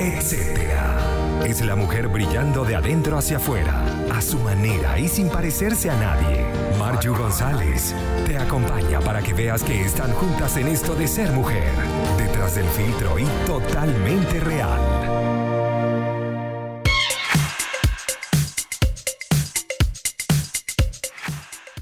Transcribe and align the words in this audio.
etcétera. 0.00 0.96
Es 1.44 1.60
la 1.60 1.76
mujer 1.76 2.08
brillando 2.08 2.64
de 2.64 2.74
adentro 2.74 3.18
hacia 3.18 3.36
afuera, 3.36 3.84
a 4.12 4.22
su 4.22 4.38
manera 4.38 4.98
y 4.98 5.08
sin 5.08 5.28
parecerse 5.28 5.90
a 5.90 5.96
nadie. 5.96 6.44
Marju 6.78 7.14
González 7.14 7.94
te 8.26 8.38
acompaña 8.38 9.00
para 9.00 9.20
que 9.20 9.34
veas 9.34 9.62
que 9.62 9.82
están 9.82 10.12
juntas 10.12 10.56
en 10.56 10.68
esto 10.68 10.94
de 10.94 11.06
ser 11.06 11.30
mujer, 11.32 11.70
detrás 12.16 12.54
del 12.54 12.66
filtro 12.66 13.18
y 13.18 13.24
totalmente 13.46 14.40
real. 14.40 14.80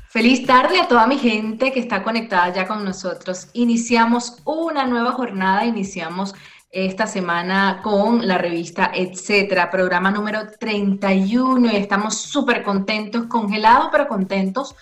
Feliz 0.08 0.44
tarde 0.46 0.80
a 0.80 0.88
toda 0.88 1.06
mi 1.06 1.16
gente 1.18 1.70
que 1.70 1.78
está 1.78 2.02
conectada 2.02 2.52
ya 2.52 2.66
con 2.66 2.84
nosotros. 2.84 3.50
Iniciamos 3.52 4.38
una 4.44 4.84
nueva 4.84 5.12
jornada, 5.12 5.64
iniciamos 5.64 6.34
esta 6.70 7.06
semana 7.06 7.80
con 7.82 8.26
la 8.26 8.36
revista 8.36 8.90
Etcétera, 8.94 9.70
programa 9.70 10.10
número 10.10 10.50
31 10.58 11.72
y 11.72 11.76
estamos 11.76 12.16
súper 12.16 12.62
contentos, 12.62 13.26
congelados 13.26 13.88
pero 13.90 14.06
contentos 14.06 14.74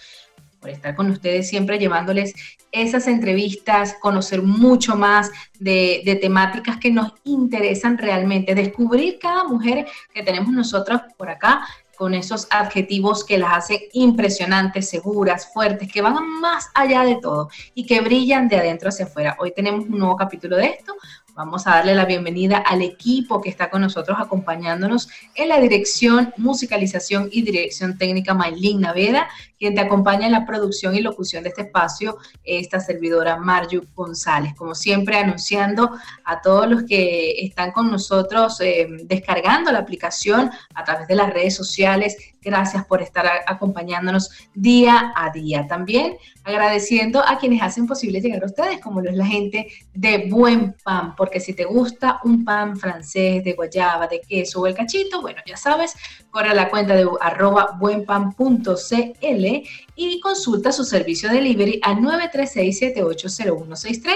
por 0.61 0.71
estar 0.71 0.97
con 0.97 1.11
ustedes 1.11 1.49
siempre 1.49 1.79
llevándoles 1.79 2.35
esas 2.73 3.07
entrevistas, 3.07 3.95
conocer 4.01 4.43
mucho 4.43 4.97
más 4.97 5.31
de, 5.61 6.03
de, 6.05 6.17
temáticas 6.17 6.79
que 6.79 6.91
nos 6.91 7.13
interesan 7.25 7.97
realmente, 7.97 8.55
descubrir 8.55 9.19
cada 9.21 9.45
mujer 9.45 9.87
que 10.13 10.23
tenemos 10.23 10.53
nosotros 10.53 11.01
por 11.17 11.31
acá 11.31 11.65
con 11.97 12.15
esos 12.15 12.47
adjetivos 12.51 13.25
que 13.25 13.39
las 13.39 13.57
hacen 13.57 13.79
impresionantes, 13.93 14.89
seguras, 14.89 15.53
fuertes, 15.53 15.91
que 15.91 16.03
van 16.03 16.41
más 16.41 16.69
allá 16.75 17.03
de 17.05 17.17
todo 17.17 17.49
y 17.75 17.87
que 17.87 18.01
brillan 18.01 18.49
de 18.49 18.57
adentro 18.57 18.91
hacia 18.91 19.07
afuera. 19.07 19.37
Hoy 19.41 19.53
tenemos 19.53 19.87
un 19.87 19.99
nuevo 19.99 20.17
capítulo 20.17 20.57
de 20.57 20.67
esto, 20.67 20.95
Vamos 21.37 21.67
a 21.67 21.73
darle 21.73 21.95
la 21.95 22.07
bienvenida 22.07 22.57
al 22.57 22.81
equipo 22.81 23.43
que 23.43 23.51
está 23.51 23.69
con 23.69 23.83
nosotros 23.83 24.17
acompañándonos 24.19 25.11
en 25.35 25.51
la 25.51 25.61
dirección, 25.61 26.33
musicalización 26.39 27.29
y 27.31 27.43
dirección 27.43 27.99
técnica 27.99 28.33
Maylin 28.33 28.81
Naveda, 28.81 29.29
quien 29.59 29.75
te 29.75 29.81
acompaña 29.81 30.27
en 30.27 30.33
la 30.33 30.47
producción 30.47 30.95
y 30.95 31.01
locución 31.01 31.43
de 31.43 31.51
este 31.51 31.63
espacio, 31.63 32.19
esta 32.45 32.81
servidora 32.81 33.37
Marju 33.37 33.83
González. 33.95 34.55
Como 34.55 34.75
siempre, 34.75 35.19
anunciando 35.19 35.91
a 36.25 36.41
todos 36.41 36.69
los 36.69 36.85
que 36.85 37.45
están 37.45 37.73
con 37.73 37.91
nosotros 37.91 38.61
eh, 38.61 38.87
descargando 39.05 39.73
la 39.73 39.79
aplicación 39.79 40.51
a 40.75 40.85
través 40.85 41.09
de 41.09 41.15
las 41.15 41.33
redes 41.33 41.55
sociales. 41.55 42.17
Gracias 42.43 42.85
por 42.85 43.03
estar 43.03 43.27
acompañándonos 43.47 44.31
día 44.55 45.13
a 45.17 45.31
día. 45.31 45.67
También 45.67 46.17
agradeciendo 46.45 47.21
a 47.27 47.39
quienes 47.39 47.61
hacen 47.61 47.89
posible 47.89 48.21
llegar 48.21 48.43
a 48.43 48.47
ustedes, 48.47 48.81
como 48.81 49.01
lo 49.01 49.11
es 49.11 49.17
la 49.17 49.27
gente 49.27 49.67
de 49.95 50.29
Buen 50.31 50.77
Pan 50.85 51.07
porque 51.17 51.41
si 51.41 51.55
te 51.55 51.65
gusta 51.65 52.21
un 52.25 52.45
pan 52.45 52.77
francés 52.77 53.43
de 53.45 53.53
guayaba, 53.53 54.07
de 54.07 54.21
queso 54.21 54.61
o 54.61 54.67
el 54.67 54.75
cachito, 54.75 55.21
bueno, 55.21 55.41
ya 55.47 55.57
sabes, 55.57 55.95
corre 56.31 56.51
a 56.51 56.55
la 56.55 56.69
cuenta 56.69 56.95
de 56.95 57.09
arroba 57.21 57.77
buenpan.cl 57.79 59.46
y 59.95 60.21
consulta 60.21 60.73
su 60.73 60.85
servicio 60.85 61.29
de 61.29 61.35
delivery 61.37 61.79
al 61.83 61.97
936-780163. 61.97 64.13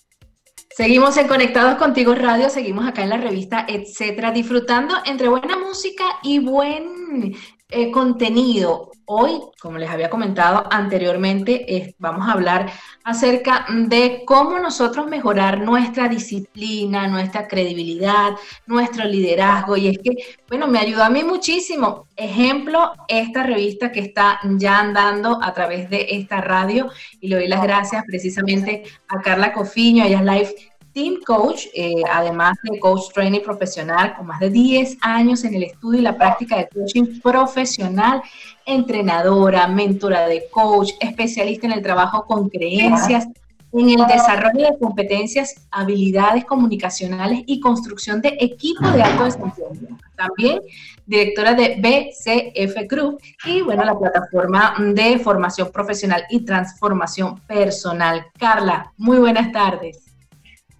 Seguimos 0.76 1.16
en 1.16 1.26
Conectados 1.26 1.76
Contigo 1.76 2.14
Radio, 2.14 2.50
seguimos 2.50 2.86
acá 2.86 3.02
en 3.02 3.08
la 3.08 3.16
revista, 3.16 3.64
etcétera, 3.66 4.30
disfrutando 4.30 4.94
entre 5.06 5.30
buena 5.30 5.56
música 5.56 6.04
y 6.22 6.38
buen 6.38 7.34
eh, 7.68 7.90
contenido. 7.90 8.90
Hoy, 9.08 9.40
como 9.60 9.78
les 9.78 9.88
había 9.88 10.10
comentado 10.10 10.64
anteriormente, 10.70 11.94
vamos 11.98 12.28
a 12.28 12.32
hablar 12.32 12.72
acerca 13.04 13.66
de 13.70 14.22
cómo 14.26 14.58
nosotros 14.58 15.06
mejorar 15.06 15.60
nuestra 15.60 16.08
disciplina, 16.08 17.06
nuestra 17.06 17.46
credibilidad, 17.46 18.32
nuestro 18.66 19.04
liderazgo. 19.04 19.76
Y 19.76 19.88
es 19.88 19.98
que, 19.98 20.10
bueno, 20.48 20.66
me 20.66 20.80
ayudó 20.80 21.04
a 21.04 21.10
mí 21.10 21.22
muchísimo. 21.22 22.08
Ejemplo, 22.16 22.92
esta 23.06 23.44
revista 23.44 23.92
que 23.92 24.00
está 24.00 24.40
ya 24.42 24.80
andando 24.80 25.38
a 25.40 25.52
través 25.54 25.88
de 25.88 26.06
esta 26.10 26.40
radio. 26.40 26.90
Y 27.20 27.28
le 27.28 27.36
doy 27.36 27.48
las 27.48 27.62
gracias 27.62 28.04
precisamente 28.06 28.82
a 29.08 29.20
Carla 29.22 29.52
Cofiño, 29.52 30.04
ella 30.04 30.18
es 30.18 30.24
Live 30.24 30.75
Team 30.96 31.16
Coach, 31.26 31.66
eh, 31.74 32.02
además 32.10 32.56
de 32.62 32.78
coach 32.78 33.12
training 33.12 33.40
profesional 33.40 34.16
con 34.16 34.28
más 34.28 34.40
de 34.40 34.48
10 34.48 34.96
años 35.02 35.44
en 35.44 35.54
el 35.54 35.64
estudio 35.64 36.00
y 36.00 36.02
la 36.02 36.16
práctica 36.16 36.56
de 36.56 36.68
coaching 36.68 37.20
profesional, 37.20 38.22
entrenadora, 38.64 39.68
mentora 39.68 40.26
de 40.26 40.48
coach, 40.50 40.92
especialista 40.98 41.66
en 41.66 41.74
el 41.74 41.82
trabajo 41.82 42.24
con 42.24 42.48
creencias, 42.48 43.28
en 43.74 43.90
el 43.90 44.06
desarrollo 44.06 44.70
de 44.70 44.78
competencias, 44.78 45.66
habilidades 45.70 46.46
comunicacionales 46.46 47.42
y 47.44 47.60
construcción 47.60 48.22
de 48.22 48.34
equipos 48.40 48.90
de 48.94 49.02
alto 49.02 49.24
desempeño. 49.24 49.98
También 50.16 50.60
directora 51.04 51.52
de 51.52 51.76
BCF 51.78 52.88
Group 52.88 53.20
y 53.44 53.60
bueno, 53.60 53.84
la 53.84 53.98
plataforma 53.98 54.74
de 54.94 55.18
formación 55.18 55.70
profesional 55.70 56.24
y 56.30 56.40
transformación 56.40 57.38
personal. 57.40 58.24
Carla, 58.38 58.94
muy 58.96 59.18
buenas 59.18 59.52
tardes. 59.52 60.05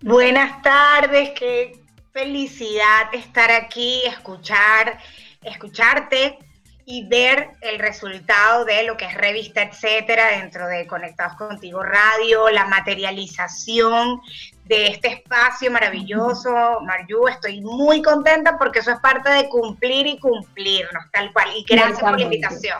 Buenas 0.03 0.61
tardes, 0.61 1.31
qué 1.31 1.81
felicidad 2.12 3.15
estar 3.15 3.51
aquí, 3.51 4.03
escuchar, 4.05 4.99
escucharte 5.43 6.39
y 6.84 7.09
ver 7.09 7.53
el 7.62 7.79
resultado 7.79 8.67
de 8.67 8.83
lo 8.84 8.99
que 8.99 9.07
es 9.07 9.15
revista, 9.15 9.62
etcétera, 9.62 10.39
dentro 10.39 10.69
de 10.69 10.87
Conectados 10.87 11.34
Contigo 11.39 11.83
Radio, 11.83 12.51
la 12.51 12.67
materialización 12.67 14.21
de 14.67 14.89
este 14.89 15.09
espacio 15.09 15.71
maravilloso. 15.71 16.51
Marju, 16.83 17.28
estoy 17.28 17.63
muy 17.63 18.03
contenta 18.03 18.59
porque 18.59 18.81
eso 18.81 18.93
es 18.93 19.01
parte 19.01 19.31
de 19.31 19.49
cumplir 19.49 20.07
y 20.07 20.19
cumplirnos, 20.19 21.05
tal 21.11 21.33
cual. 21.33 21.49
Y 21.57 21.65
gracias 21.65 22.01
por 22.01 22.19
la 22.19 22.23
invitación. 22.23 22.78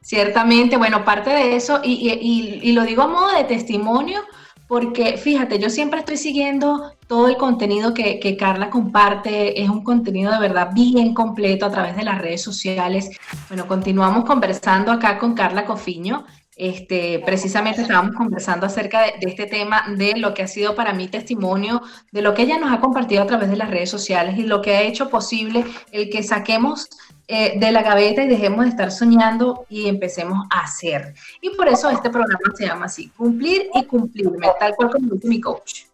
Ciertamente, 0.00 0.78
bueno, 0.78 1.04
parte 1.04 1.28
de 1.28 1.56
eso, 1.56 1.80
y, 1.84 2.60
y 2.62 2.72
lo 2.72 2.84
digo 2.84 3.02
a 3.02 3.06
modo 3.06 3.36
de 3.36 3.44
testimonio, 3.44 4.24
porque 4.68 5.16
fíjate, 5.16 5.58
yo 5.58 5.70
siempre 5.70 6.00
estoy 6.00 6.18
siguiendo 6.18 6.92
todo 7.06 7.26
el 7.28 7.38
contenido 7.38 7.94
que, 7.94 8.36
Carla 8.38 8.68
comparte, 8.68 9.62
es 9.62 9.68
un 9.70 9.82
contenido 9.82 10.30
de 10.30 10.38
verdad 10.38 10.70
bien 10.74 11.14
completo 11.14 11.64
a 11.64 11.70
través 11.70 11.96
de 11.96 12.04
las 12.04 12.20
redes 12.20 12.42
sociales. 12.42 13.10
Bueno, 13.48 13.66
continuamos 13.66 14.26
conversando 14.26 14.92
acá 14.92 15.18
con 15.18 15.32
Carla 15.34 15.64
Cofiño. 15.64 16.26
Este, 16.58 17.22
precisamente 17.24 17.82
estábamos 17.82 18.16
conversando 18.16 18.66
acerca 18.66 19.02
de, 19.02 19.14
este 19.20 19.46
tema, 19.46 19.84
de 19.96 20.16
lo 20.16 20.34
que 20.34 20.42
ha 20.42 20.48
sido 20.48 20.74
para 20.74 20.92
mí 20.92 21.06
testimonio, 21.06 21.82
de 22.10 22.20
lo 22.20 22.34
que 22.34 22.42
ella 22.42 22.58
nos 22.58 22.72
ha 22.72 22.80
compartido 22.80 23.22
a 23.22 23.26
través 23.26 23.48
de 23.48 23.56
las 23.56 23.70
redes 23.70 23.88
sociales 23.90 24.36
y 24.36 24.42
lo 24.42 24.60
que 24.60 24.74
ha 24.74 24.82
hecho 24.82 25.08
posible 25.08 25.64
el 25.92 26.10
que 26.10 26.24
saquemos 26.24 26.90
eh, 27.28 27.60
de 27.60 27.70
la 27.70 27.82
gaveta 27.82 28.24
y 28.24 28.26
dejemos 28.28 28.64
de 28.64 28.70
estar 28.70 28.90
soñando 28.90 29.66
y 29.68 29.86
empecemos 29.86 30.48
a 30.50 30.62
hacer. 30.62 31.14
Y 31.40 31.50
por 31.50 31.68
eso 31.68 31.90
este 31.90 32.10
programa 32.10 32.52
se 32.56 32.66
llama 32.66 32.86
así, 32.86 33.08
cumplir 33.10 33.70
y 33.74 33.84
cumplirme, 33.84 34.48
tal 34.58 34.74
cual 34.74 34.90
como 34.90 35.14
dice 35.14 35.28
mi 35.28 35.40
coach. 35.40 35.84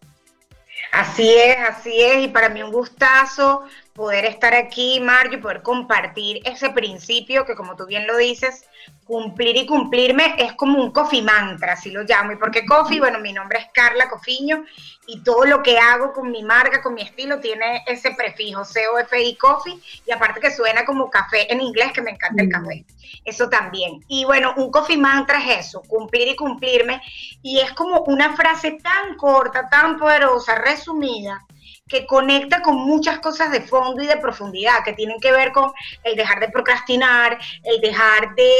Así 0.91 1.29
es, 1.29 1.57
así 1.69 2.01
es, 2.01 2.23
y 2.23 2.27
para 2.29 2.49
mí 2.49 2.63
un 2.63 2.71
gustazo 2.71 3.65
poder 3.93 4.25
estar 4.25 4.55
aquí, 4.55 4.99
Mario, 4.99 5.37
y 5.37 5.41
poder 5.41 5.61
compartir 5.61 6.41
ese 6.45 6.69
principio 6.69 7.45
que, 7.45 7.55
como 7.55 7.75
tú 7.75 7.85
bien 7.85 8.07
lo 8.07 8.17
dices, 8.17 8.65
cumplir 9.05 9.55
y 9.55 9.65
cumplirme 9.65 10.35
es 10.37 10.53
como 10.53 10.81
un 10.81 10.91
coffee 10.91 11.21
mantra, 11.21 11.73
así 11.73 11.91
lo 11.91 12.03
llamo. 12.03 12.31
¿Y 12.31 12.37
por 12.37 12.51
qué 12.51 12.65
coffee? 12.65 12.99
Bueno, 12.99 13.19
mi 13.19 13.31
nombre 13.31 13.59
es 13.59 13.67
Carla 13.73 14.09
Cofiño 14.09 14.65
y 15.07 15.21
todo 15.21 15.45
lo 15.45 15.61
que 15.61 15.77
hago 15.77 16.11
con 16.11 16.31
mi 16.31 16.43
marca, 16.43 16.81
con 16.81 16.95
mi 16.95 17.03
estilo, 17.03 17.39
tiene 17.39 17.83
ese 17.85 18.11
prefijo, 18.11 18.65
C-O-F-I 18.65 19.35
Coffee, 19.35 19.79
y 20.05 20.11
aparte 20.11 20.39
que 20.39 20.51
suena 20.51 20.83
como 20.83 21.09
café 21.09 21.51
en 21.53 21.61
inglés, 21.61 21.91
que 21.93 22.01
me 22.01 22.11
encanta 22.11 22.41
el 22.41 22.49
café. 22.49 22.85
Eso 23.23 23.47
también. 23.47 24.03
Y 24.07 24.25
bueno, 24.25 24.53
un 24.57 24.71
coffee 24.71 24.97
mantra 24.97 25.39
es 25.39 25.67
eso, 25.67 25.83
cumplir 25.87 26.27
y 26.27 26.35
cumplirme. 26.35 27.01
Y 27.43 27.59
es 27.59 27.71
como 27.73 28.01
una 28.07 28.35
frase 28.35 28.77
tan 28.81 29.15
corta, 29.15 29.69
tan 29.69 29.97
poderosa, 29.97 30.55
resumida, 30.55 31.45
que 31.87 32.07
conecta 32.07 32.61
con 32.61 32.77
muchas 32.77 33.19
cosas 33.19 33.51
de 33.51 33.61
fondo 33.61 34.01
y 34.01 34.07
de 34.07 34.17
profundidad, 34.17 34.83
que 34.83 34.93
tienen 34.93 35.19
que 35.19 35.31
ver 35.31 35.51
con 35.51 35.71
el 36.03 36.15
dejar 36.15 36.39
de 36.39 36.49
procrastinar, 36.49 37.37
el 37.63 37.79
dejar 37.79 38.33
de, 38.33 38.51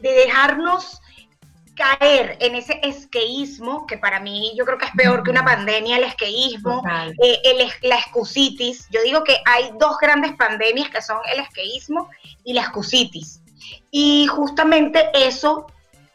de, 0.00 0.12
dejarnos 0.12 1.00
caer 1.76 2.36
en 2.40 2.56
ese 2.56 2.80
esqueísmo, 2.82 3.86
que 3.86 3.96
para 3.96 4.20
mí 4.20 4.52
yo 4.56 4.64
creo 4.64 4.78
que 4.78 4.86
es 4.86 4.92
peor 4.92 5.22
que 5.22 5.30
una 5.30 5.44
pandemia, 5.44 5.96
el 5.96 6.04
esqueísmo, 6.04 6.82
eh, 7.22 7.40
el, 7.44 7.88
la 7.88 7.96
excusitis. 7.96 8.88
Yo 8.90 9.00
digo 9.02 9.22
que 9.22 9.40
hay 9.44 9.70
dos 9.78 9.96
grandes 9.98 10.32
pandemias 10.34 10.90
que 10.90 11.00
son 11.00 11.18
el 11.32 11.40
esqueísmo 11.40 12.10
y 12.44 12.54
la 12.54 12.62
excusitis. 12.62 13.40
Y 13.90 14.26
justamente 14.26 15.10
eso 15.14 15.66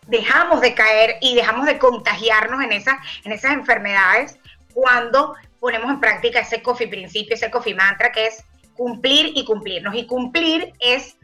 dejamos 0.07 0.59
de 0.61 0.73
caer 0.73 1.15
y 1.21 1.35
dejamos 1.35 1.65
de 1.65 1.77
contagiarnos 1.77 2.63
en, 2.63 2.73
esas 2.73 2.95
en 3.23 3.31
esas 3.31 3.51
enfermedades 3.53 4.39
cuando 4.73 5.35
ponemos 5.59 5.89
en 5.91 5.99
práctica 5.99 6.39
ese 6.39 6.61
coffee 6.61 6.87
principio, 6.87 7.35
ese 7.35 7.51
coffee 7.51 7.75
mantra, 7.75 8.11
que 8.11 8.27
es 8.27 8.43
cumplir 8.75 9.31
y 9.35 9.45
cumplirnos. 9.45 9.95
Y 9.95 10.05
cumplir 10.05 10.73
es 10.79 11.17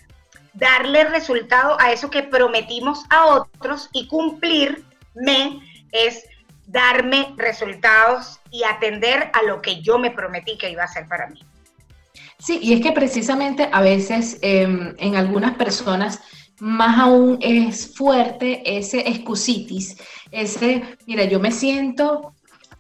darle 0.53 1.05
resultado 1.05 1.79
a 1.79 1.91
eso 1.91 2.09
que 2.09 2.23
prometimos 2.23 3.03
a 3.09 3.25
otros 3.25 3.89
y 3.93 4.07
cumplirme 4.07 5.61
es 5.91 6.25
darme 6.67 7.33
resultados 7.37 8.39
y 8.51 8.63
atender 8.63 9.29
a 9.33 9.43
lo 9.43 9.61
que 9.61 9.81
yo 9.81 9.99
me 9.99 10.11
prometí 10.11 10.57
que 10.57 10.69
iba 10.69 10.81
a 10.81 10.85
hacer 10.85 11.07
para 11.07 11.27
mí. 11.27 11.39
Sí, 12.39 12.59
y 12.61 12.73
es 12.73 12.81
que 12.81 12.91
precisamente 12.91 13.69
a 13.71 13.81
veces 13.81 14.39
em, 14.41 14.93
en 14.97 15.15
algunas 15.15 15.55
personas 15.55 16.21
más 16.59 16.99
aún 16.99 17.37
es 17.41 17.95
fuerte 17.95 18.77
ese 18.77 19.07
excusitis, 19.09 19.97
ese, 20.31 20.83
mira, 21.05 21.25
yo 21.25 21.39
me 21.39 21.51
siento 21.51 22.34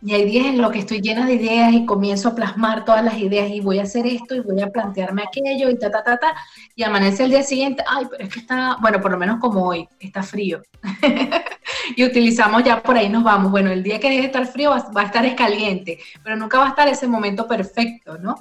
y 0.05 0.13
hay 0.13 0.25
días 0.25 0.45
en 0.45 0.61
los 0.61 0.71
que 0.71 0.77
estoy 0.77 1.01
llena 1.01 1.25
de 1.25 1.33
ideas 1.33 1.73
y 1.73 1.83
comienzo 1.83 2.29
a 2.29 2.35
plasmar 2.35 2.85
todas 2.85 3.03
las 3.03 3.17
ideas 3.17 3.49
y 3.49 3.59
voy 3.59 3.79
a 3.79 3.83
hacer 3.83 4.05
esto 4.05 4.35
y 4.35 4.41
voy 4.41 4.61
a 4.61 4.67
plantearme 4.67 5.23
aquello 5.23 5.67
y 5.67 5.79
ta, 5.79 5.89
ta, 5.89 6.03
ta, 6.03 6.17
ta. 6.17 6.35
Y 6.75 6.83
amanece 6.83 7.23
el 7.23 7.31
día 7.31 7.41
siguiente, 7.41 7.83
ay, 7.87 8.05
pero 8.11 8.23
es 8.23 8.31
que 8.31 8.39
está, 8.39 8.77
bueno, 8.81 9.01
por 9.01 9.09
lo 9.09 9.17
menos 9.17 9.39
como 9.39 9.67
hoy, 9.67 9.89
está 9.99 10.21
frío. 10.21 10.61
y 11.95 12.03
utilizamos 12.03 12.63
ya 12.63 12.83
por 12.83 12.95
ahí 12.95 13.09
nos 13.09 13.23
vamos. 13.23 13.49
Bueno, 13.49 13.71
el 13.71 13.81
día 13.81 13.99
que 13.99 14.09
deje 14.09 14.21
de 14.21 14.27
estar 14.27 14.45
frío 14.45 14.69
va 14.69 15.01
a 15.01 15.05
estar 15.05 15.25
escaliente, 15.25 15.97
pero 16.23 16.35
nunca 16.35 16.59
va 16.59 16.67
a 16.67 16.69
estar 16.69 16.87
ese 16.87 17.07
momento 17.07 17.47
perfecto, 17.47 18.19
¿no? 18.19 18.35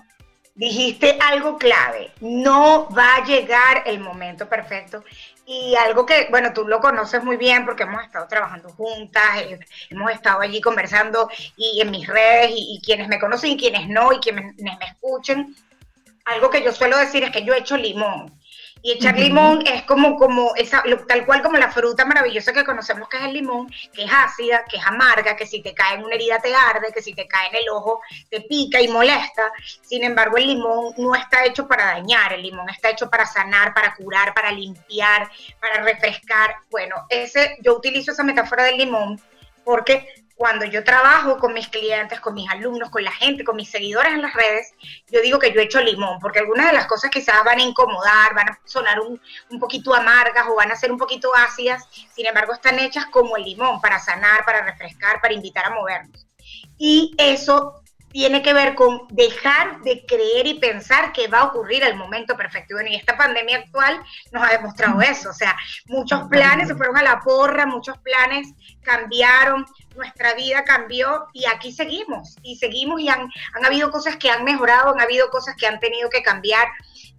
Dijiste 0.54 1.16
algo 1.18 1.56
clave, 1.56 2.12
no 2.20 2.90
va 2.90 3.16
a 3.16 3.24
llegar 3.24 3.84
el 3.86 4.00
momento 4.00 4.50
perfecto 4.50 5.02
y 5.46 5.74
algo 5.76 6.06
que, 6.06 6.28
bueno, 6.30 6.52
tú 6.52 6.66
lo 6.66 6.80
conoces 6.80 7.22
muy 7.22 7.36
bien 7.36 7.64
porque 7.64 7.82
hemos 7.82 8.02
estado 8.02 8.26
trabajando 8.26 8.70
juntas, 8.70 9.42
eh, 9.42 9.58
hemos 9.90 10.10
estado 10.10 10.40
allí 10.40 10.60
conversando 10.60 11.28
y 11.56 11.80
en 11.80 11.90
mis 11.90 12.06
redes 12.06 12.50
y, 12.54 12.80
quienes 12.84 13.08
me 13.08 13.18
conocen 13.18 13.50
y 13.50 13.56
quienes 13.56 13.88
no 13.88 14.12
y 14.12 14.18
quienes 14.18 14.56
me 14.56 14.78
escuchen. 14.86 15.54
Algo 16.24 16.48
que 16.48 16.62
yo 16.62 16.72
suelo 16.72 16.96
decir 16.96 17.22
es 17.24 17.30
que 17.30 17.44
yo 17.44 17.52
he 17.52 17.58
hecho 17.58 17.76
limón. 17.76 18.32
Y 18.86 18.92
echar 18.92 19.18
limón 19.18 19.66
es 19.66 19.82
como, 19.84 20.14
como 20.16 20.54
esa, 20.56 20.84
tal 21.08 21.24
cual 21.24 21.40
como 21.40 21.56
la 21.56 21.70
fruta 21.70 22.04
maravillosa 22.04 22.52
que 22.52 22.64
conocemos 22.64 23.08
que 23.08 23.16
es 23.16 23.22
el 23.22 23.32
limón, 23.32 23.66
que 23.94 24.04
es 24.04 24.10
ácida, 24.12 24.62
que 24.68 24.76
es 24.76 24.86
amarga, 24.86 25.34
que 25.36 25.46
si 25.46 25.62
te 25.62 25.72
cae 25.72 25.94
en 25.94 26.04
una 26.04 26.14
herida 26.14 26.38
te 26.38 26.54
arde, 26.54 26.92
que 26.92 27.00
si 27.00 27.14
te 27.14 27.26
cae 27.26 27.48
en 27.48 27.56
el 27.62 27.68
ojo 27.70 28.02
te 28.28 28.42
pica 28.42 28.82
y 28.82 28.88
molesta. 28.88 29.50
Sin 29.80 30.04
embargo, 30.04 30.36
el 30.36 30.48
limón 30.48 30.92
no 30.98 31.14
está 31.14 31.46
hecho 31.46 31.66
para 31.66 31.86
dañar, 31.86 32.34
el 32.34 32.42
limón 32.42 32.68
está 32.68 32.90
hecho 32.90 33.08
para 33.08 33.24
sanar, 33.24 33.72
para 33.72 33.94
curar, 33.94 34.34
para 34.34 34.52
limpiar, 34.52 35.30
para 35.62 35.82
refrescar. 35.82 36.56
Bueno, 36.70 37.06
ese, 37.08 37.56
yo 37.62 37.78
utilizo 37.78 38.12
esa 38.12 38.22
metáfora 38.22 38.64
del 38.64 38.76
limón 38.76 39.18
porque 39.64 40.23
cuando 40.34 40.64
yo 40.64 40.82
trabajo 40.82 41.38
con 41.38 41.52
mis 41.54 41.68
clientes, 41.68 42.20
con 42.20 42.34
mis 42.34 42.50
alumnos, 42.50 42.90
con 42.90 43.04
la 43.04 43.12
gente, 43.12 43.44
con 43.44 43.56
mis 43.56 43.70
seguidores 43.70 44.12
en 44.12 44.22
las 44.22 44.34
redes, 44.34 44.72
yo 45.10 45.20
digo 45.20 45.38
que 45.38 45.52
yo 45.52 45.60
he 45.60 45.64
hecho 45.64 45.80
limón, 45.80 46.18
porque 46.20 46.40
algunas 46.40 46.66
de 46.66 46.72
las 46.72 46.86
cosas 46.86 47.10
quizás 47.10 47.44
van 47.44 47.60
a 47.60 47.62
incomodar, 47.62 48.34
van 48.34 48.48
a 48.48 48.58
sonar 48.64 49.00
un, 49.00 49.20
un, 49.50 49.58
poquito 49.60 49.94
amargas 49.94 50.46
o 50.48 50.56
van 50.56 50.72
a 50.72 50.76
ser 50.76 50.90
un 50.90 50.98
poquito 50.98 51.30
ácidas, 51.34 51.86
sin 52.14 52.26
embargo 52.26 52.52
están 52.52 52.78
hechas 52.78 53.06
como 53.06 53.36
el 53.36 53.44
limón, 53.44 53.80
para 53.80 54.00
sanar, 54.00 54.44
para 54.44 54.62
refrescar, 54.62 55.20
para 55.20 55.34
invitar 55.34 55.66
a 55.66 55.70
movernos. 55.70 56.26
Y 56.76 57.14
eso 57.16 57.80
tiene 58.14 58.42
que 58.42 58.54
ver 58.54 58.76
con 58.76 59.08
dejar 59.08 59.80
de 59.80 60.06
creer 60.06 60.46
y 60.46 60.60
pensar 60.60 61.12
que 61.12 61.26
va 61.26 61.40
a 61.40 61.44
ocurrir 61.46 61.82
el 61.82 61.96
momento 61.96 62.36
perfecto. 62.36 62.76
Y 62.80 62.94
esta 62.94 63.16
pandemia 63.16 63.58
actual 63.58 64.00
nos 64.30 64.40
ha 64.40 64.52
demostrado 64.52 65.02
eso. 65.02 65.30
O 65.30 65.32
sea, 65.32 65.56
muchos 65.86 66.28
planes 66.28 66.68
se 66.68 66.76
fueron 66.76 66.96
a 66.96 67.02
la 67.02 67.18
porra, 67.18 67.66
muchos 67.66 67.98
planes 67.98 68.46
cambiaron, 68.82 69.66
nuestra 69.96 70.34
vida 70.34 70.64
cambió 70.64 71.26
y 71.32 71.46
aquí 71.46 71.72
seguimos. 71.72 72.36
Y 72.42 72.56
seguimos 72.56 73.00
y 73.00 73.08
han, 73.08 73.28
han 73.54 73.64
habido 73.64 73.90
cosas 73.90 74.16
que 74.16 74.30
han 74.30 74.44
mejorado, 74.44 74.92
han 74.92 75.00
habido 75.00 75.30
cosas 75.30 75.56
que 75.56 75.66
han 75.66 75.80
tenido 75.80 76.10
que 76.10 76.22
cambiar. 76.22 76.68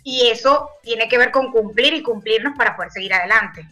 Y 0.04 0.28
eso 0.28 0.70
tiene 0.84 1.08
que 1.08 1.18
ver 1.18 1.32
con 1.32 1.52
cumplir 1.52 1.94
y 1.94 2.04
cumplirnos 2.04 2.58
para 2.58 2.76
poder 2.76 2.92
seguir 2.92 3.14
adelante 3.14 3.68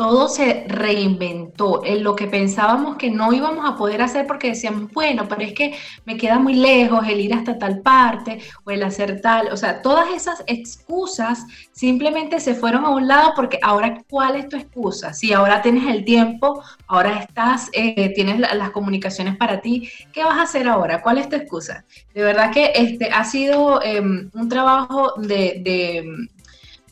todo 0.00 0.28
se 0.28 0.64
reinventó 0.66 1.84
en 1.84 2.02
lo 2.02 2.16
que 2.16 2.26
pensábamos 2.26 2.96
que 2.96 3.10
no 3.10 3.34
íbamos 3.34 3.68
a 3.68 3.76
poder 3.76 4.00
hacer 4.00 4.26
porque 4.26 4.48
decíamos, 4.48 4.90
bueno, 4.94 5.28
pero 5.28 5.42
es 5.42 5.52
que 5.52 5.74
me 6.06 6.16
queda 6.16 6.38
muy 6.38 6.54
lejos 6.54 7.06
el 7.06 7.20
ir 7.20 7.34
hasta 7.34 7.58
tal 7.58 7.82
parte 7.82 8.40
o 8.64 8.70
el 8.70 8.82
hacer 8.82 9.20
tal, 9.20 9.52
o 9.52 9.58
sea, 9.58 9.82
todas 9.82 10.08
esas 10.14 10.42
excusas 10.46 11.44
simplemente 11.72 12.40
se 12.40 12.54
fueron 12.54 12.86
a 12.86 12.88
un 12.88 13.08
lado 13.08 13.32
porque 13.36 13.58
ahora, 13.60 14.02
¿cuál 14.08 14.36
es 14.36 14.48
tu 14.48 14.56
excusa? 14.56 15.12
Si 15.12 15.34
ahora 15.34 15.60
tienes 15.60 15.86
el 15.86 16.02
tiempo, 16.06 16.62
ahora 16.86 17.18
estás, 17.18 17.68
eh, 17.74 18.10
tienes 18.14 18.40
las 18.40 18.70
comunicaciones 18.70 19.36
para 19.36 19.60
ti, 19.60 19.86
¿qué 20.14 20.24
vas 20.24 20.38
a 20.38 20.44
hacer 20.44 20.66
ahora? 20.66 21.02
¿Cuál 21.02 21.18
es 21.18 21.28
tu 21.28 21.36
excusa? 21.36 21.84
De 22.14 22.22
verdad 22.22 22.50
que 22.54 22.72
este 22.74 23.10
ha 23.10 23.24
sido 23.24 23.82
em, 23.82 24.30
un 24.32 24.48
trabajo 24.48 25.12
de 25.18 26.30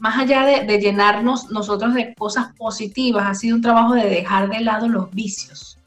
más 0.01 0.19
allá 0.19 0.45
de, 0.45 0.79
llenarnos 0.79 1.51
nosotros 1.51 1.95
de 1.95 2.15
cosas 2.15 2.53
positivas, 2.57 3.27
ha 3.27 3.35
sido 3.35 3.57
un 3.57 3.63
trabajo 3.63 3.95
de 3.95 4.09
dejar 4.09 4.49
de 4.49 4.61
lado 4.61 4.89
los 4.89 5.11
vicios. 5.11 5.79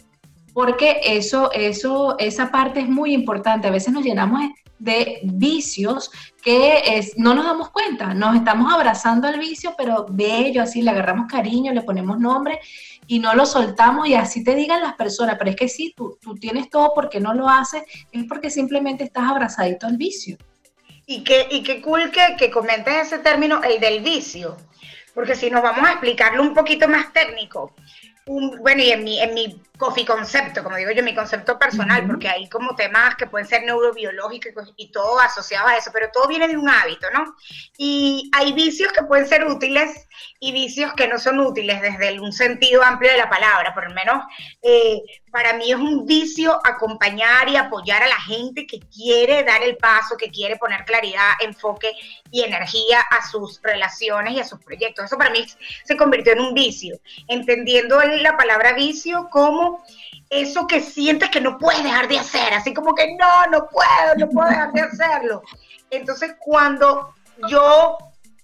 Porque 0.54 1.00
eso, 1.06 1.52
eso, 1.54 2.18
esa 2.20 2.52
parte 2.52 2.82
es 2.82 2.90
muy 2.90 3.14
importante. 3.14 3.68
A 3.68 3.72
veces 3.72 3.94
nos 3.94 4.04
llenamos 4.04 4.42
de 4.80 5.20
vicios 5.24 6.12
que 6.44 7.02
no 7.16 7.34
nos 7.34 7.46
damos 7.46 7.70
cuenta. 7.70 8.14
Nos 8.14 8.36
estamos 8.36 8.74
abrazando 8.74 9.28
al 9.28 9.40
vicio, 9.40 9.74
pero 9.78 10.06
bello, 10.10 10.64
así 10.64 10.82
le 10.82 10.90
agarramos 10.92 11.28
cariño, 11.28 11.72
le 11.72 11.84
ponemos 11.84 12.20
nombre 12.20 12.60
y 13.08 13.20
no 13.20 13.34
lo 13.34 13.46
soltamos 13.46 14.08
y 14.08 14.16
así 14.16 14.44
te 14.44 14.56
digan 14.56 14.82
las 14.82 14.96
personas, 14.96 15.36
pero 15.38 15.52
es 15.52 15.56
que 15.56 15.68
sí, 15.68 15.94
tú, 15.96 16.18
tú 16.22 16.36
tienes 16.36 16.70
todo 16.70 16.92
porque 16.96 17.20
no 17.20 17.34
lo 17.34 17.48
haces, 17.48 17.84
es 18.12 18.26
porque 18.26 18.50
simplemente 18.50 19.04
estás 19.04 19.30
abrazadito 19.30 19.86
al 19.86 19.98
vicio. 19.98 20.38
Y 21.12 21.26
qué, 21.26 21.46
y 21.52 21.62
qué 21.62 21.82
cool 21.82 22.10
que, 22.10 22.38
que 22.38 22.50
comentes 22.50 23.08
ese 23.08 23.20
término, 23.20 23.62
el 23.64 23.82
del 23.82 24.00
vicio, 24.00 24.56
porque 25.14 25.36
si 25.36 25.50
nos 25.50 25.62
vamos 25.62 25.86
a 25.86 25.92
explicarlo 25.92 26.42
un 26.42 26.54
poquito 26.54 26.88
más 26.88 27.12
técnico, 27.12 27.76
bueno, 28.26 28.82
y 28.82 28.92
en 28.92 29.04
mi, 29.04 29.20
en 29.20 29.34
mi 29.34 29.62
coffee 29.82 30.06
concepto, 30.06 30.64
como 30.64 30.76
digo 30.76 30.92
yo, 30.92 31.02
mi 31.02 31.16
concepto 31.16 31.58
personal, 31.58 32.06
porque 32.06 32.30
hay 32.30 32.48
como 32.48 32.76
temas 32.76 33.16
que 33.16 33.26
pueden 33.26 33.48
ser 33.48 33.64
neurobiológicos 33.64 34.74
y 34.78 34.92
todo 34.92 35.20
asociado 35.20 35.68
a 35.68 35.76
eso, 35.76 35.90
pero 35.92 36.12
todo 36.14 36.28
viene 36.28 36.48
de 36.48 36.56
un 36.56 36.70
hábito, 36.70 37.08
¿no? 37.12 37.36
Y 37.80 38.30
hay 38.38 38.54
vicios 38.54 38.94
que 38.94 39.02
pueden 39.04 39.28
ser 39.28 39.44
útiles 39.44 40.08
y 40.40 40.52
vicios 40.52 40.94
que 40.94 41.08
no 41.08 41.18
son 41.18 41.40
útiles 41.40 41.82
desde 41.82 42.20
un 42.20 42.32
sentido 42.32 42.84
amplio 42.84 43.12
de 43.12 43.18
la 43.18 43.28
palabra, 43.28 43.74
por 43.74 43.90
lo 43.90 43.96
menos 43.96 44.24
eh, 44.62 45.02
para 45.32 45.54
mí 45.54 45.72
es 45.72 45.78
un 45.78 46.06
vicio 46.06 46.60
acompañar 46.64 47.50
y 47.50 47.56
apoyar 47.56 48.04
a 48.04 48.08
la 48.08 48.22
gente 48.22 48.68
que 48.68 48.82
quiere 48.82 49.44
dar 49.44 49.64
el 49.64 49.78
paso, 49.78 50.16
que 50.18 50.30
quiere 50.30 50.58
poner 50.58 50.86
claridad, 50.86 51.32
enfoque 51.40 51.92
y 52.30 52.44
energía 52.44 53.02
a 53.02 53.26
sus 53.28 53.60
relaciones 53.64 54.34
y 54.34 54.40
a 54.42 54.44
sus 54.44 54.60
proyectos. 54.60 55.06
Eso 55.06 55.18
para 55.18 55.32
mí 55.32 55.44
se 55.84 55.98
convirtió 55.98 56.34
en 56.34 56.42
un 56.42 56.54
vicio, 56.54 57.00
entendiendo 57.28 58.00
la 58.00 58.38
palabra 58.38 58.74
vicio 58.74 59.28
como 59.32 59.71
eso 60.30 60.66
que 60.68 60.82
sientes 60.82 61.30
que 61.30 61.42
no 61.42 61.58
puedes 61.58 61.84
dejar 61.84 62.08
de 62.08 62.20
hacer, 62.20 62.54
así 62.54 62.74
como 62.74 62.96
que 62.96 63.16
no, 63.16 63.48
no 63.52 63.68
puedo, 63.68 64.16
no 64.18 64.30
puedo 64.30 64.50
dejar 64.50 64.72
de 64.72 64.82
hacerlo. 64.82 65.42
Entonces 65.90 66.36
cuando 66.40 67.14
yo 67.50 67.98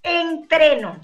entreno 0.03 0.99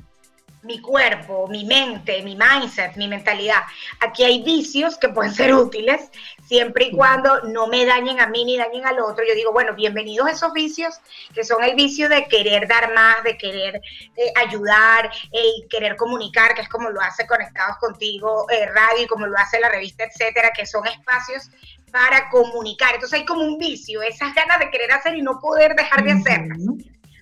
mi 0.63 0.79
cuerpo, 0.79 1.47
mi 1.47 1.65
mente, 1.65 2.21
mi 2.23 2.35
mindset, 2.35 2.95
mi 2.95 3.07
mentalidad. 3.07 3.61
Aquí 3.99 4.23
hay 4.23 4.41
vicios 4.43 4.97
que 4.97 5.09
pueden 5.09 5.33
ser 5.33 5.53
útiles 5.53 6.09
siempre 6.45 6.85
y 6.85 6.91
cuando 6.91 7.41
no 7.43 7.67
me 7.67 7.85
dañen 7.85 8.19
a 8.19 8.27
mí 8.27 8.45
ni 8.45 8.57
dañen 8.57 8.85
al 8.85 8.99
otro. 8.99 9.25
Yo 9.27 9.35
digo, 9.35 9.51
bueno, 9.51 9.75
bienvenidos 9.75 10.27
a 10.27 10.31
esos 10.31 10.53
vicios 10.53 10.95
que 11.33 11.43
son 11.43 11.63
el 11.63 11.75
vicio 11.75 12.07
de 12.07 12.25
querer 12.27 12.67
dar 12.67 12.93
más, 12.93 13.23
de 13.23 13.37
querer 13.37 13.81
eh, 14.15 14.33
ayudar 14.35 15.11
y 15.31 15.67
querer 15.69 15.97
comunicar, 15.97 16.55
que 16.55 16.61
es 16.61 16.69
como 16.69 16.89
lo 16.89 17.01
hace 17.01 17.27
Conectados 17.27 17.77
Contigo 17.77 18.49
eh, 18.49 18.65
Radio 18.67 19.03
y 19.03 19.07
como 19.07 19.27
lo 19.27 19.37
hace 19.37 19.59
la 19.59 19.69
revista, 19.69 20.05
etcétera, 20.05 20.51
que 20.55 20.65
son 20.65 20.87
espacios 20.87 21.49
para 21.91 22.29
comunicar. 22.29 22.95
Entonces 22.95 23.19
hay 23.19 23.25
como 23.25 23.43
un 23.43 23.57
vicio, 23.57 24.01
esas 24.01 24.33
ganas 24.33 24.59
de 24.59 24.69
querer 24.69 24.91
hacer 24.93 25.15
y 25.15 25.21
no 25.21 25.39
poder 25.39 25.75
dejar 25.75 26.03
de 26.03 26.11
hacerlas. 26.13 26.59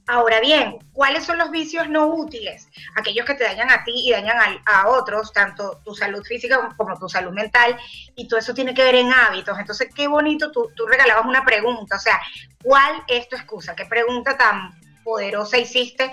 Ahora 0.08 0.40
bien, 0.40 0.80
¿cuáles 0.94 1.26
son 1.26 1.38
los 1.38 1.52
vicios 1.52 1.88
no 1.88 2.08
útiles? 2.08 2.68
Aquellos 2.96 3.26
que 3.26 3.36
te 3.36 3.44
dañan 3.44 3.70
a 3.70 3.84
ti 3.84 3.94
y 3.96 4.12
dañan 4.12 4.38
a, 4.66 4.88
otros, 4.88 5.32
tanto 5.32 5.80
tu 5.86 5.94
salud 5.94 6.24
física 6.24 6.74
como 6.76 6.98
tu 6.98 7.08
salud 7.08 7.32
mental, 7.32 7.78
y 8.16 8.28
todo 8.28 8.40
eso 8.40 8.54
tiene 8.54 8.74
que 8.74 8.84
ver 8.84 8.96
en 8.96 9.14
hábitos. 9.14 9.58
Entonces, 9.60 9.90
qué 9.96 10.08
bonito, 10.08 10.52
tú, 10.52 10.70
regalabas 10.88 11.26
una 11.26 11.46
pregunta, 11.46 11.96
o 11.96 12.00
sea, 12.00 12.20
¿cuál 12.64 13.04
es 13.08 13.30
tu 13.30 13.36
excusa? 13.36 13.76
¿Qué 13.76 13.86
pregunta 13.86 14.38
tan 14.38 14.74
poderosa 15.04 15.58
hiciste? 15.58 16.12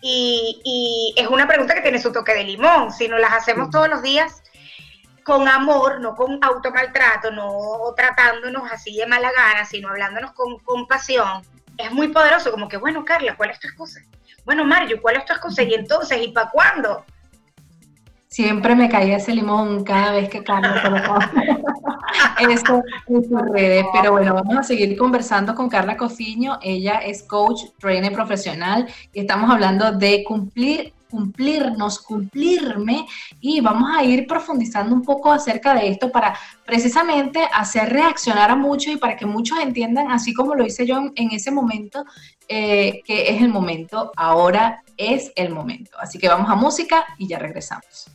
Y, 0.00 0.60
y 0.64 1.20
es 1.20 1.26
una 1.28 1.46
pregunta 1.48 1.74
que 1.74 1.80
tiene 1.80 1.98
su 1.98 2.12
toque 2.12 2.34
de 2.34 2.44
limón. 2.44 2.92
Si 2.92 3.08
nos 3.08 3.20
las 3.20 3.32
hacemos 3.32 3.70
todos 3.70 3.88
los 3.88 4.02
días, 4.02 4.42
con 5.24 5.48
amor, 5.48 6.00
no 6.00 6.14
con 6.14 6.38
automaltrato, 6.42 7.30
no 7.30 7.92
tratándonos 7.96 8.70
así 8.70 8.94
de 8.96 9.06
mala 9.06 9.32
gana, 9.32 9.64
sino 9.64 9.88
hablándonos 9.88 10.32
con 10.32 10.58
compasión, 10.58 11.42
es 11.78 11.92
muy 11.92 12.08
poderoso, 12.08 12.50
como 12.50 12.68
que, 12.68 12.76
bueno, 12.76 13.04
Carla, 13.04 13.36
¿cuál 13.36 13.50
es 13.50 13.60
tu 13.60 13.68
excusa? 13.68 14.00
Bueno, 14.44 14.64
Mario, 14.64 15.00
¿cuál 15.00 15.16
es 15.16 15.24
tu 15.24 15.32
excusa? 15.32 15.62
Y 15.62 15.74
entonces, 15.74 16.18
¿y 16.22 16.28
para 16.28 16.50
cuándo? 16.50 17.04
Siempre 18.28 18.74
me 18.74 18.88
caía 18.88 19.18
ese 19.18 19.32
limón 19.32 19.84
cada 19.84 20.12
vez 20.12 20.28
que 20.28 20.42
Carla 20.42 20.82
colocaba 20.82 21.30
en 22.40 22.58
sus 22.58 23.40
redes. 23.52 23.86
Pero 23.92 24.10
bueno, 24.10 24.34
vamos 24.34 24.56
a 24.56 24.62
seguir 24.64 24.98
conversando 24.98 25.54
con 25.54 25.68
Carla 25.68 25.96
Cociño. 25.96 26.58
Ella 26.60 26.94
es 26.98 27.22
coach, 27.22 27.60
trainer 27.78 28.12
profesional 28.12 28.88
y 29.12 29.20
estamos 29.20 29.48
hablando 29.50 29.92
de 29.92 30.24
cumplir 30.24 30.92
cumplirnos, 31.14 32.00
cumplirme 32.00 33.06
y 33.40 33.60
vamos 33.60 33.88
a 33.96 34.02
ir 34.02 34.26
profundizando 34.26 34.92
un 34.92 35.02
poco 35.02 35.30
acerca 35.30 35.72
de 35.74 35.88
esto 35.88 36.10
para 36.10 36.36
precisamente 36.66 37.40
hacer 37.52 37.92
reaccionar 37.92 38.50
a 38.50 38.56
muchos 38.56 38.94
y 38.94 38.96
para 38.96 39.16
que 39.16 39.26
muchos 39.26 39.60
entiendan, 39.60 40.10
así 40.10 40.34
como 40.34 40.56
lo 40.56 40.66
hice 40.66 40.86
yo 40.86 40.98
en, 41.14 41.30
ese 41.30 41.52
momento, 41.52 42.04
eh, 42.48 43.00
que 43.04 43.30
es 43.30 43.42
el 43.42 43.48
momento, 43.48 44.10
ahora 44.16 44.82
es 44.96 45.30
el 45.36 45.50
momento. 45.50 45.92
Así 46.00 46.18
que 46.18 46.28
vamos 46.28 46.50
a 46.50 46.56
música 46.56 47.04
y 47.16 47.28
ya 47.28 47.38
regresamos. 47.38 48.13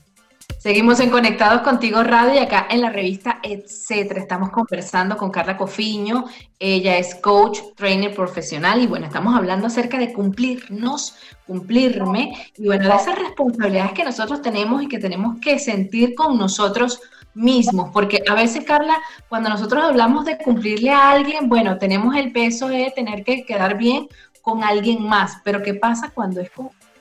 Seguimos 0.59 0.99
en 0.99 1.09
Conectados 1.09 1.61
Contigo 1.61 2.03
Radio 2.03 2.33
y 2.33 2.39
acá 2.39 2.67
en 2.69 2.81
la 2.81 2.89
revista 2.89 3.39
Etcétera. 3.41 4.19
Estamos 4.19 4.49
conversando 4.49 5.15
con 5.15 5.31
Carla 5.31 5.55
Cofiño. 5.55 6.25
Ella 6.59 6.97
es 6.97 7.15
coach, 7.15 7.59
trainer 7.77 8.13
profesional 8.13 8.81
y 8.81 8.85
bueno, 8.85 9.05
estamos 9.05 9.33
hablando 9.37 9.67
acerca 9.67 9.97
de 9.97 10.11
cumplirnos, 10.11 11.15
cumplirme 11.47 12.33
y 12.57 12.65
bueno, 12.65 12.89
de 12.89 12.93
esas 12.93 13.17
responsabilidades 13.17 13.93
que 13.93 14.03
nosotros 14.03 14.41
tenemos 14.41 14.83
y 14.83 14.89
que 14.89 14.99
tenemos 14.99 15.37
que 15.39 15.59
sentir 15.59 16.13
con 16.13 16.37
nosotros 16.37 16.99
mismos. 17.33 17.91
Porque 17.93 18.21
a 18.29 18.33
veces, 18.33 18.65
Carla, 18.65 18.97
cuando 19.29 19.47
nosotros 19.47 19.81
hablamos 19.81 20.25
de 20.25 20.37
cumplirle 20.39 20.91
a 20.91 21.11
alguien, 21.11 21.47
bueno, 21.47 21.77
tenemos 21.77 22.17
el 22.17 22.33
peso 22.33 22.67
de 22.67 22.91
tener 22.93 23.23
que 23.23 23.45
quedar 23.45 23.77
bien 23.77 24.09
con 24.41 24.61
alguien 24.65 25.07
más. 25.07 25.37
Pero 25.45 25.63
¿qué 25.63 25.75
pasa 25.75 26.11
cuando 26.13 26.41
es 26.41 26.51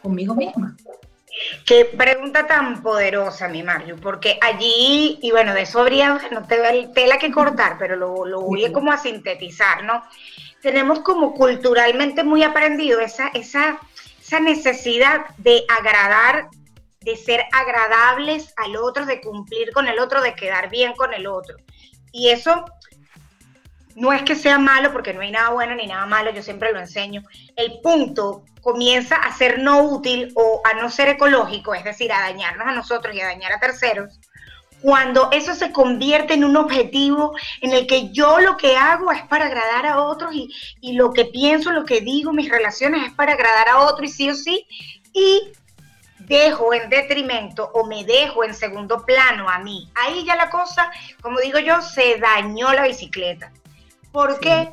conmigo 0.00 0.36
misma? 0.36 0.76
Qué 1.64 1.84
pregunta 1.84 2.46
tan 2.46 2.82
poderosa, 2.82 3.48
mi 3.48 3.62
Mario, 3.62 3.96
porque 3.96 4.38
allí, 4.40 5.18
y 5.22 5.30
bueno, 5.30 5.54
de 5.54 5.62
eso 5.62 5.80
habría, 5.80 6.20
no 6.30 6.46
te 6.46 6.88
tela 6.94 7.18
que 7.18 7.30
cortar, 7.30 7.76
pero 7.78 7.96
lo, 7.96 8.24
lo 8.24 8.40
voy 8.40 8.70
como 8.72 8.92
a 8.92 8.98
sintetizar, 8.98 9.84
¿no? 9.84 10.02
Tenemos 10.60 11.00
como 11.00 11.34
culturalmente 11.34 12.24
muy 12.24 12.42
aprendido 12.42 13.00
esa, 13.00 13.28
esa, 13.28 13.78
esa 14.20 14.40
necesidad 14.40 15.20
de 15.38 15.64
agradar, 15.68 16.48
de 17.00 17.16
ser 17.16 17.44
agradables 17.52 18.52
al 18.56 18.76
otro, 18.76 19.06
de 19.06 19.20
cumplir 19.20 19.72
con 19.72 19.86
el 19.86 19.98
otro, 20.00 20.20
de 20.20 20.34
quedar 20.34 20.68
bien 20.68 20.94
con 20.94 21.14
el 21.14 21.26
otro. 21.26 21.56
Y 22.12 22.30
eso 22.30 22.64
no 23.98 24.12
es 24.12 24.22
que 24.22 24.36
sea 24.36 24.58
malo, 24.58 24.92
porque 24.92 25.12
no 25.12 25.20
hay 25.20 25.30
nada 25.30 25.50
bueno 25.50 25.74
ni 25.74 25.86
nada 25.86 26.06
malo, 26.06 26.30
yo 26.30 26.42
siempre 26.42 26.72
lo 26.72 26.78
enseño. 26.78 27.22
El 27.56 27.80
punto 27.80 28.44
comienza 28.60 29.16
a 29.16 29.36
ser 29.36 29.58
no 29.58 29.82
útil 29.82 30.32
o 30.36 30.62
a 30.64 30.74
no 30.80 30.88
ser 30.88 31.08
ecológico, 31.08 31.74
es 31.74 31.84
decir, 31.84 32.12
a 32.12 32.20
dañarnos 32.20 32.66
a 32.66 32.72
nosotros 32.72 33.14
y 33.14 33.20
a 33.20 33.26
dañar 33.26 33.52
a 33.52 33.60
terceros, 33.60 34.18
cuando 34.80 35.30
eso 35.32 35.54
se 35.54 35.72
convierte 35.72 36.34
en 36.34 36.44
un 36.44 36.56
objetivo 36.56 37.34
en 37.60 37.72
el 37.72 37.88
que 37.88 38.12
yo 38.12 38.38
lo 38.38 38.56
que 38.56 38.76
hago 38.76 39.10
es 39.10 39.22
para 39.22 39.46
agradar 39.46 39.86
a 39.86 40.02
otros 40.02 40.32
y, 40.32 40.48
y 40.80 40.92
lo 40.92 41.12
que 41.12 41.24
pienso, 41.24 41.72
lo 41.72 41.84
que 41.84 42.00
digo, 42.00 42.32
mis 42.32 42.48
relaciones 42.48 43.06
es 43.06 43.12
para 43.12 43.32
agradar 43.32 43.68
a 43.68 43.78
otros 43.80 44.10
y 44.10 44.12
sí 44.12 44.30
o 44.30 44.34
sí, 44.34 44.64
y 45.12 45.52
dejo 46.20 46.72
en 46.72 46.88
detrimento 46.88 47.68
o 47.74 47.86
me 47.86 48.04
dejo 48.04 48.44
en 48.44 48.54
segundo 48.54 49.04
plano 49.04 49.48
a 49.48 49.58
mí. 49.58 49.90
Ahí 49.96 50.24
ya 50.24 50.36
la 50.36 50.50
cosa, 50.50 50.90
como 51.20 51.40
digo 51.40 51.58
yo, 51.58 51.80
se 51.82 52.18
dañó 52.18 52.72
la 52.72 52.84
bicicleta. 52.84 53.50
¿Por 54.12 54.40
qué? 54.40 54.70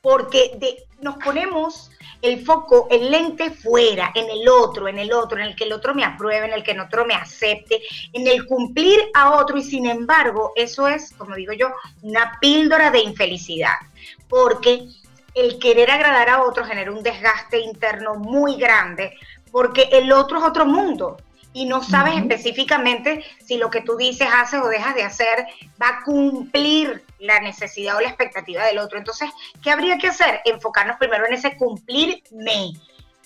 Porque 0.00 0.58
nos 1.00 1.16
ponemos 1.16 1.90
el 2.22 2.44
foco, 2.44 2.86
el 2.90 3.10
lente 3.10 3.50
fuera, 3.50 4.12
en 4.14 4.28
el 4.28 4.48
otro, 4.48 4.88
en 4.88 4.98
el 4.98 5.12
otro, 5.12 5.38
en 5.38 5.46
el 5.46 5.56
que 5.56 5.64
el 5.64 5.72
otro 5.72 5.94
me 5.94 6.04
apruebe, 6.04 6.46
en 6.46 6.52
el 6.52 6.62
que 6.62 6.72
el 6.72 6.80
otro 6.80 7.06
me 7.06 7.14
acepte, 7.14 7.80
en 8.12 8.26
el 8.26 8.46
cumplir 8.46 8.98
a 9.14 9.32
otro 9.32 9.56
y 9.56 9.62
sin 9.62 9.86
embargo 9.86 10.52
eso 10.54 10.86
es, 10.86 11.12
como 11.14 11.34
digo 11.34 11.52
yo, 11.52 11.68
una 12.02 12.38
píldora 12.40 12.90
de 12.90 13.00
infelicidad, 13.00 13.76
porque 14.28 14.86
el 15.34 15.58
querer 15.58 15.90
agradar 15.90 16.28
a 16.28 16.42
otro 16.42 16.64
genera 16.64 16.92
un 16.92 17.02
desgaste 17.02 17.60
interno 17.60 18.16
muy 18.16 18.56
grande, 18.56 19.14
porque 19.50 19.88
el 19.92 20.12
otro 20.12 20.38
es 20.38 20.44
otro 20.44 20.66
mundo, 20.66 21.16
y 21.52 21.66
no 21.66 21.82
sabes 21.82 22.16
específicamente 22.16 23.24
si 23.44 23.56
lo 23.56 23.70
que 23.70 23.80
tú 23.80 23.96
dices, 23.96 24.28
haces 24.32 24.60
o 24.62 24.68
dejas 24.68 24.94
de 24.94 25.02
hacer 25.02 25.46
va 25.80 25.88
a 25.88 26.02
cumplir 26.04 27.02
la 27.18 27.40
necesidad 27.40 27.96
o 27.96 28.00
la 28.00 28.08
expectativa 28.08 28.64
del 28.64 28.78
otro. 28.78 28.98
Entonces, 28.98 29.30
¿qué 29.62 29.70
habría 29.70 29.98
que 29.98 30.08
hacer? 30.08 30.40
Enfocarnos 30.44 30.96
primero 30.96 31.26
en 31.26 31.34
ese 31.34 31.56
cumplirme. 31.56 32.72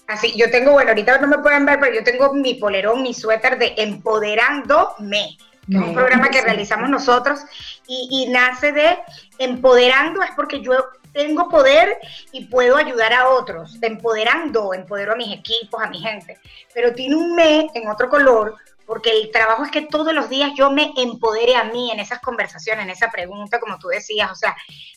Así, 0.06 0.34
yo 0.36 0.50
tengo, 0.50 0.72
bueno, 0.72 0.90
ahorita 0.90 1.18
no 1.18 1.28
me 1.28 1.38
pueden 1.38 1.64
ver, 1.64 1.80
pero 1.80 1.94
yo 1.94 2.04
tengo 2.04 2.34
mi 2.34 2.54
polerón, 2.54 3.02
mi 3.02 3.14
suéter 3.14 3.58
de 3.58 3.74
Empoderándome, 3.78 5.36
que 5.70 5.76
es 5.76 5.82
un 5.82 5.94
programa 5.94 6.28
que 6.28 6.42
realizamos 6.42 6.90
nosotros 6.90 7.40
y, 7.86 8.08
y 8.10 8.30
nace 8.30 8.72
de 8.72 8.98
empoderando, 9.38 10.22
es 10.22 10.30
porque 10.36 10.60
yo 10.60 10.74
tengo 11.14 11.48
poder 11.48 11.96
y 12.32 12.44
puedo 12.46 12.76
ayudar 12.76 13.14
a 13.14 13.30
otros, 13.30 13.78
empoderando, 13.80 14.74
empodero 14.74 15.12
a 15.12 15.16
mis 15.16 15.32
equipos, 15.32 15.82
a 15.82 15.88
mi 15.88 16.00
gente, 16.00 16.38
pero 16.74 16.92
tiene 16.92 17.16
un 17.16 17.34
me 17.34 17.68
en 17.72 17.88
otro 17.88 18.10
color 18.10 18.56
porque 18.86 19.10
el 19.10 19.30
trabajo 19.30 19.64
es 19.64 19.70
que 19.70 19.82
todos 19.82 20.12
los 20.12 20.28
días 20.28 20.52
yo 20.56 20.70
me 20.70 20.92
empodere 20.96 21.56
a 21.56 21.64
mí 21.64 21.90
en 21.90 22.00
esas 22.00 22.20
conversaciones, 22.20 22.84
en 22.84 22.90
esa 22.90 23.10
pregunta, 23.10 23.58
como 23.58 23.78
tú 23.78 23.88
decías, 23.88 24.30
o 24.30 24.34
sea, 24.34 24.54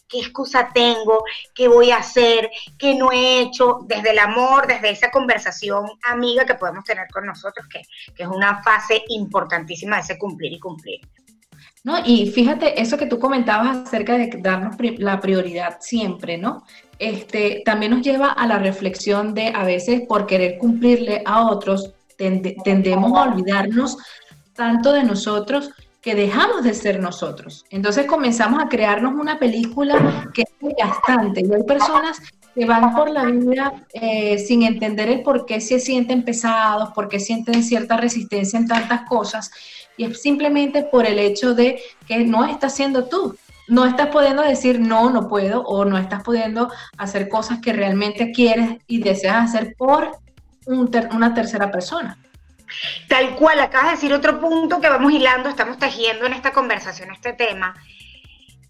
¿qué 0.08 0.20
excusa 0.20 0.72
tengo? 0.74 1.24
¿Qué 1.54 1.68
voy 1.68 1.92
a 1.92 1.98
hacer? 1.98 2.50
¿Qué 2.78 2.96
no 2.96 3.12
he 3.12 3.40
hecho? 3.40 3.80
Desde 3.86 4.12
el 4.12 4.20
amor, 4.20 4.68
desde 4.68 4.90
esa 4.90 5.10
conversación 5.10 5.86
amiga 6.04 6.46
que 6.46 6.56
podemos 6.56 6.84
tener 6.84 7.08
con 7.08 7.26
nosotros, 7.26 7.66
que, 7.68 7.82
que 8.14 8.24
es 8.24 8.30
una 8.30 8.62
fase 8.62 9.04
importantísima 9.08 9.98
de 9.98 10.02
ese 10.02 10.18
cumplir 10.18 10.54
y 10.54 10.60
cumplir. 10.60 11.00
¿No? 11.84 11.98
Y 12.06 12.32
fíjate, 12.32 12.82
eso 12.82 12.98
que 12.98 13.06
tú 13.06 13.20
comentabas 13.20 13.78
acerca 13.78 14.18
de 14.18 14.30
darnos 14.42 14.76
la 14.98 15.20
prioridad 15.20 15.78
siempre, 15.80 16.38
¿no? 16.38 16.64
Este, 17.00 17.62
también 17.66 17.92
nos 17.92 18.02
lleva 18.02 18.32
a 18.32 18.48
la 18.48 18.58
reflexión 18.58 19.34
de 19.34 19.50
a 19.50 19.64
veces 19.64 20.02
por 20.08 20.26
querer 20.26 20.58
cumplirle 20.58 21.22
a 21.26 21.48
otros, 21.48 21.94
tendemos 22.18 23.18
a 23.18 23.24
olvidarnos 23.24 23.98
tanto 24.54 24.92
de 24.92 25.04
nosotros 25.04 25.70
que 26.02 26.16
dejamos 26.16 26.64
de 26.64 26.74
ser 26.74 27.00
nosotros. 27.00 27.66
Entonces 27.70 28.06
comenzamos 28.06 28.64
a 28.64 28.70
crearnos 28.70 29.14
una 29.14 29.38
película 29.38 30.30
que 30.34 30.44
es 30.44 30.50
desgastante. 30.60 31.42
Y 31.42 31.54
hay 31.54 31.64
personas 31.64 32.20
que 32.56 32.66
van 32.66 32.96
por 32.96 33.10
la 33.10 33.26
vida 33.26 33.86
eh, 33.94 34.40
sin 34.40 34.64
entender 34.64 35.10
el 35.10 35.22
por 35.22 35.46
qué 35.46 35.62
se 35.62 35.80
sienten 35.80 36.24
pesados, 36.24 36.90
por 36.96 37.08
qué 37.08 37.20
sienten 37.20 37.62
cierta 37.62 37.98
resistencia 37.98 38.58
en 38.58 38.68
tantas 38.68 39.02
cosas 39.02 39.52
y 39.98 40.06
es 40.06 40.22
simplemente 40.22 40.84
por 40.84 41.06
el 41.06 41.20
hecho 41.20 41.54
de 41.54 41.82
que 42.08 42.20
no 42.20 42.46
estás 42.46 42.76
siendo 42.76 43.06
tú. 43.06 43.38
No 43.68 43.86
estás 43.86 44.08
pudiendo 44.08 44.44
decir 44.44 44.80
no, 44.80 45.10
no 45.10 45.28
puedo, 45.28 45.62
o 45.64 45.84
no 45.84 45.98
estás 45.98 46.24
pudiendo 46.24 46.72
hacer 46.98 47.28
cosas 47.28 47.60
que 47.60 47.74
realmente 47.74 48.32
quieres 48.32 48.78
y 48.88 49.00
deseas 49.00 49.50
hacer 49.50 49.76
por 49.78 50.12
una 50.66 51.34
tercera 51.34 51.70
persona. 51.70 52.18
Tal 53.08 53.36
cual, 53.36 53.60
acabas 53.60 53.88
de 53.88 53.96
decir 53.96 54.14
otro 54.14 54.40
punto 54.40 54.80
que 54.80 54.90
vamos 54.90 55.12
hilando, 55.12 55.50
estamos 55.50 55.78
tejiendo 55.78 56.26
en 56.26 56.34
esta 56.34 56.52
conversación 56.52 57.12
este 57.12 57.34
tema. 57.34 57.76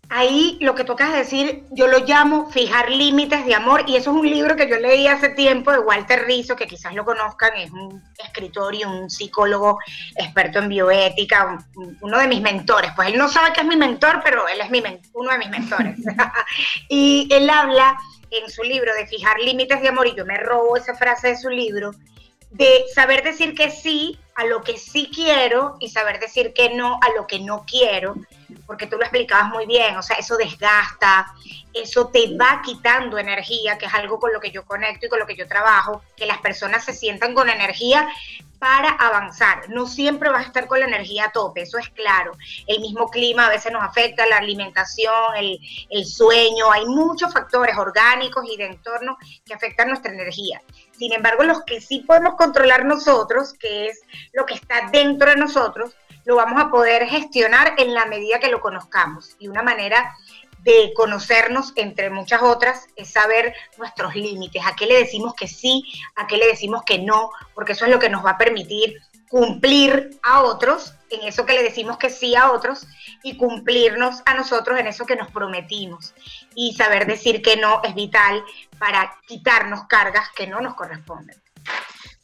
Ahí 0.10 0.58
lo 0.62 0.76
que 0.76 0.84
toca 0.84 1.08
es 1.08 1.14
decir, 1.14 1.64
yo 1.72 1.88
lo 1.88 2.00
llamo 2.00 2.50
fijar 2.50 2.90
límites 2.90 3.46
de 3.46 3.56
amor, 3.56 3.84
y 3.88 3.96
eso 3.96 4.12
es 4.12 4.18
un 4.18 4.30
libro 4.30 4.56
que 4.56 4.70
yo 4.70 4.78
leí 4.78 5.08
hace 5.08 5.30
tiempo 5.30 5.72
de 5.72 5.80
Walter 5.80 6.26
Rizzo, 6.26 6.56
que 6.56 6.68
quizás 6.68 6.94
lo 6.94 7.06
conozcan, 7.06 7.56
es 7.58 7.72
un 7.72 8.02
escritor 8.18 8.74
y 8.76 8.84
un 8.84 9.10
psicólogo 9.10 9.80
experto 10.16 10.60
en 10.60 10.70
bioética, 10.70 11.66
uno 12.02 12.20
de 12.20 12.28
mis 12.28 12.42
mentores, 12.42 12.92
pues 12.96 13.10
él 13.10 13.18
no 13.18 13.28
sabe 13.28 13.54
que 13.54 13.62
es 13.62 13.68
mi 13.68 13.76
mentor, 13.76 14.22
pero 14.24 14.48
él 14.48 14.62
es 14.62 14.70
mi 14.70 14.84
uno 15.14 15.32
de 15.32 15.38
mis 15.38 15.50
mentores. 15.50 15.98
y 16.90 17.28
él 17.32 17.50
habla 17.50 17.98
en 18.32 18.50
su 18.50 18.64
libro 18.64 18.94
de 18.94 19.08
fijar 19.08 19.40
límites 19.40 19.82
de 19.82 19.90
amor, 19.90 20.08
y 20.08 20.16
yo 20.16 20.26
me 20.26 20.38
robo 20.38 20.78
esa 20.78 20.96
frase 20.96 21.30
de 21.30 21.38
su 21.38 21.50
libro, 21.50 21.92
de 22.52 22.86
saber 22.94 23.24
decir 23.24 23.54
que 23.56 23.70
sí 23.72 24.18
a 24.38 24.46
lo 24.46 24.62
que 24.62 24.78
sí 24.78 25.10
quiero 25.14 25.78
y 25.80 25.90
saber 25.90 26.20
decir 26.20 26.54
que 26.54 26.70
no 26.76 27.00
a 27.02 27.10
lo 27.16 27.26
que 27.26 27.40
no 27.40 27.66
quiero, 27.66 28.16
porque 28.68 28.86
tú 28.86 28.96
lo 28.96 29.04
explicabas 29.04 29.50
muy 29.50 29.66
bien, 29.66 29.98
o 29.98 30.04
sea, 30.04 30.18
eso 30.18 30.38
desgasta, 30.38 31.34
eso 31.74 32.08
te 32.08 32.38
va 32.38 32.62
quitando 32.64 33.18
energía, 33.18 33.80
que 33.80 33.88
es 33.88 33.94
algo 33.96 34.20
con 34.20 34.32
lo 34.32 34.40
que 34.40 34.52
yo 34.52 34.64
conecto 34.64 35.08
y 35.08 35.10
con 35.10 35.20
lo 35.20 35.26
que 35.26 35.36
yo 35.36 35.48
trabajo, 35.48 36.04
que 36.16 36.28
las 36.28 36.38
personas 36.38 36.86
se 36.86 36.94
sientan 36.94 37.34
con 37.34 37.50
energía 37.50 38.08
para 38.60 38.90
avanzar. 38.90 39.70
No 39.70 39.88
siempre 39.88 40.30
vas 40.30 40.44
a 40.44 40.48
estar 40.48 40.68
con 40.68 40.80
la 40.80 40.88
energía 40.88 41.26
a 41.26 41.32
tope, 41.32 41.62
eso 41.62 41.78
es 41.78 41.90
claro. 41.90 42.34
El 42.66 42.82
mismo 42.82 43.10
clima 43.10 43.48
a 43.48 43.50
veces 43.50 43.72
nos 43.72 43.84
afecta, 43.84 44.26
la 44.28 44.38
alimentación, 44.38 45.36
el, 45.38 45.60
el 45.90 46.06
sueño, 46.06 46.72
hay 46.72 46.86
muchos 46.86 47.34
factores 47.34 47.78
orgánicos 47.78 48.46
y 48.52 48.58
de 48.58 48.66
entorno 48.66 49.18
que 49.46 49.54
afectan 49.54 49.90
nuestra 49.90 50.12
energía. 50.12 50.62
Sin 50.98 51.14
embargo, 51.14 51.44
los 51.44 51.64
que 51.64 51.80
sí 51.80 52.00
podemos 52.00 52.36
controlar 52.36 52.86
nosotros, 52.86 53.54
que 53.54 53.90
es 53.90 54.02
lo 54.38 54.46
que 54.46 54.54
está 54.54 54.90
dentro 54.92 55.32
de 55.32 55.36
nosotros, 55.36 55.98
lo 56.24 56.36
vamos 56.36 56.62
a 56.62 56.70
poder 56.70 57.08
gestionar 57.08 57.74
en 57.78 57.96
la 57.96 58.06
medida 58.06 58.40
que 58.40 58.52
lo 58.52 58.62
conozcamos. 58.62 59.36
Y 59.40 59.48
una 59.48 59.64
manera 59.64 60.16
de 60.60 60.94
conocernos, 60.96 61.74
entre 61.76 62.12
muchas 62.12 62.44
otras, 62.44 62.86
es 62.96 63.10
saber 63.10 63.56
nuestros 63.80 64.16
límites, 64.16 64.62
a 64.64 64.76
qué 64.76 64.86
le 64.86 65.00
decimos 65.00 65.34
que 65.34 65.48
sí, 65.48 65.84
a 66.16 66.28
qué 66.28 66.38
le 66.38 66.46
decimos 66.46 66.84
que 66.86 67.00
no, 67.00 67.32
porque 67.56 67.72
eso 67.72 67.86
es 67.86 67.92
lo 67.92 67.98
que 67.98 68.10
nos 68.10 68.24
va 68.24 68.32
a 68.32 68.38
permitir 68.38 69.02
cumplir 69.28 70.20
a 70.22 70.44
otros 70.44 70.94
en 71.10 71.28
eso 71.28 71.46
que 71.46 71.54
le 71.54 71.64
decimos 71.64 71.98
que 71.98 72.12
sí 72.12 72.36
a 72.36 72.52
otros 72.52 72.86
y 73.24 73.38
cumplirnos 73.38 74.22
a 74.26 74.36
nosotros 74.36 74.80
en 74.80 74.86
eso 74.86 75.06
que 75.06 75.16
nos 75.16 75.32
prometimos. 75.32 76.14
Y 76.54 76.76
saber 76.76 77.08
decir 77.08 77.42
que 77.42 77.58
no 77.58 77.82
es 77.84 77.96
vital 77.96 78.44
para 78.78 79.18
quitarnos 79.28 79.86
cargas 79.88 80.30
que 80.36 80.46
no 80.46 80.62
nos 80.62 80.76
corresponden. 80.76 81.42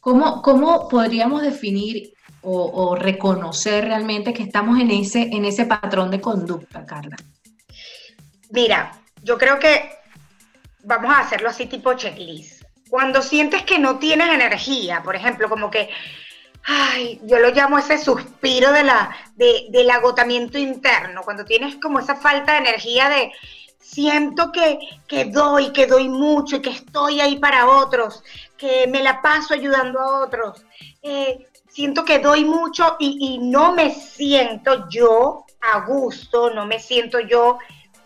¿Cómo, 0.04 0.42
cómo 0.42 0.86
podríamos 0.86 1.40
definir 1.40 2.12
o, 2.42 2.94
reconocer 2.94 3.86
realmente 3.86 4.34
que 4.34 4.42
estamos 4.42 4.78
en 4.78 4.90
ese, 4.90 5.30
en 5.32 5.46
ese 5.46 5.64
patrón 5.64 6.10
de 6.10 6.20
conducta, 6.20 6.84
Carla? 6.84 7.16
Mira, 8.50 9.00
yo 9.22 9.38
creo 9.38 9.58
que 9.58 9.92
vamos 10.82 11.10
a 11.10 11.20
hacerlo 11.20 11.48
así 11.48 11.64
tipo 11.64 11.94
checklist. 11.94 12.64
Cuando 12.90 13.22
sientes 13.22 13.62
que 13.62 13.78
no 13.78 13.98
tienes 13.98 14.28
energía, 14.28 15.02
por 15.02 15.16
ejemplo, 15.16 15.48
como 15.48 15.70
que, 15.70 15.88
ay, 16.64 17.18
yo 17.24 17.38
lo 17.38 17.48
llamo 17.48 17.78
ese 17.78 17.96
suspiro 17.96 18.72
de 18.72 18.84
la, 18.84 19.16
del 19.36 19.88
agotamiento 19.88 20.58
interno, 20.58 21.22
cuando 21.22 21.46
tienes 21.46 21.76
como 21.76 21.98
esa 21.98 22.16
falta 22.16 22.52
de 22.52 22.58
energía 22.58 23.08
de, 23.08 23.32
siento 23.84 24.50
que, 24.52 24.78
que, 25.06 25.26
doy, 25.26 25.72
que 25.72 25.86
doy 25.86 26.08
mucho 26.08 26.56
y 26.56 26.60
que 26.60 26.70
estoy 26.70 27.20
ahí 27.20 27.38
para 27.38 27.68
otros, 27.68 28.22
que 28.56 28.86
me 28.86 29.02
la 29.02 29.20
paso 29.20 29.54
ayudando 29.54 30.00
a 30.00 30.24
otros. 30.24 30.64
Eh, 31.02 31.46
siento 31.68 32.04
que 32.04 32.18
doy 32.18 32.44
mucho 32.44 32.96
y, 32.98 33.18
y, 33.20 33.38
no 33.38 33.72
me 33.72 33.90
siento 33.90 34.88
yo 34.88 35.44
a 35.60 35.80
gusto, 35.80 36.50
no 36.50 36.66
me 36.66 36.78
siento 36.78 37.18
yo 37.20 37.58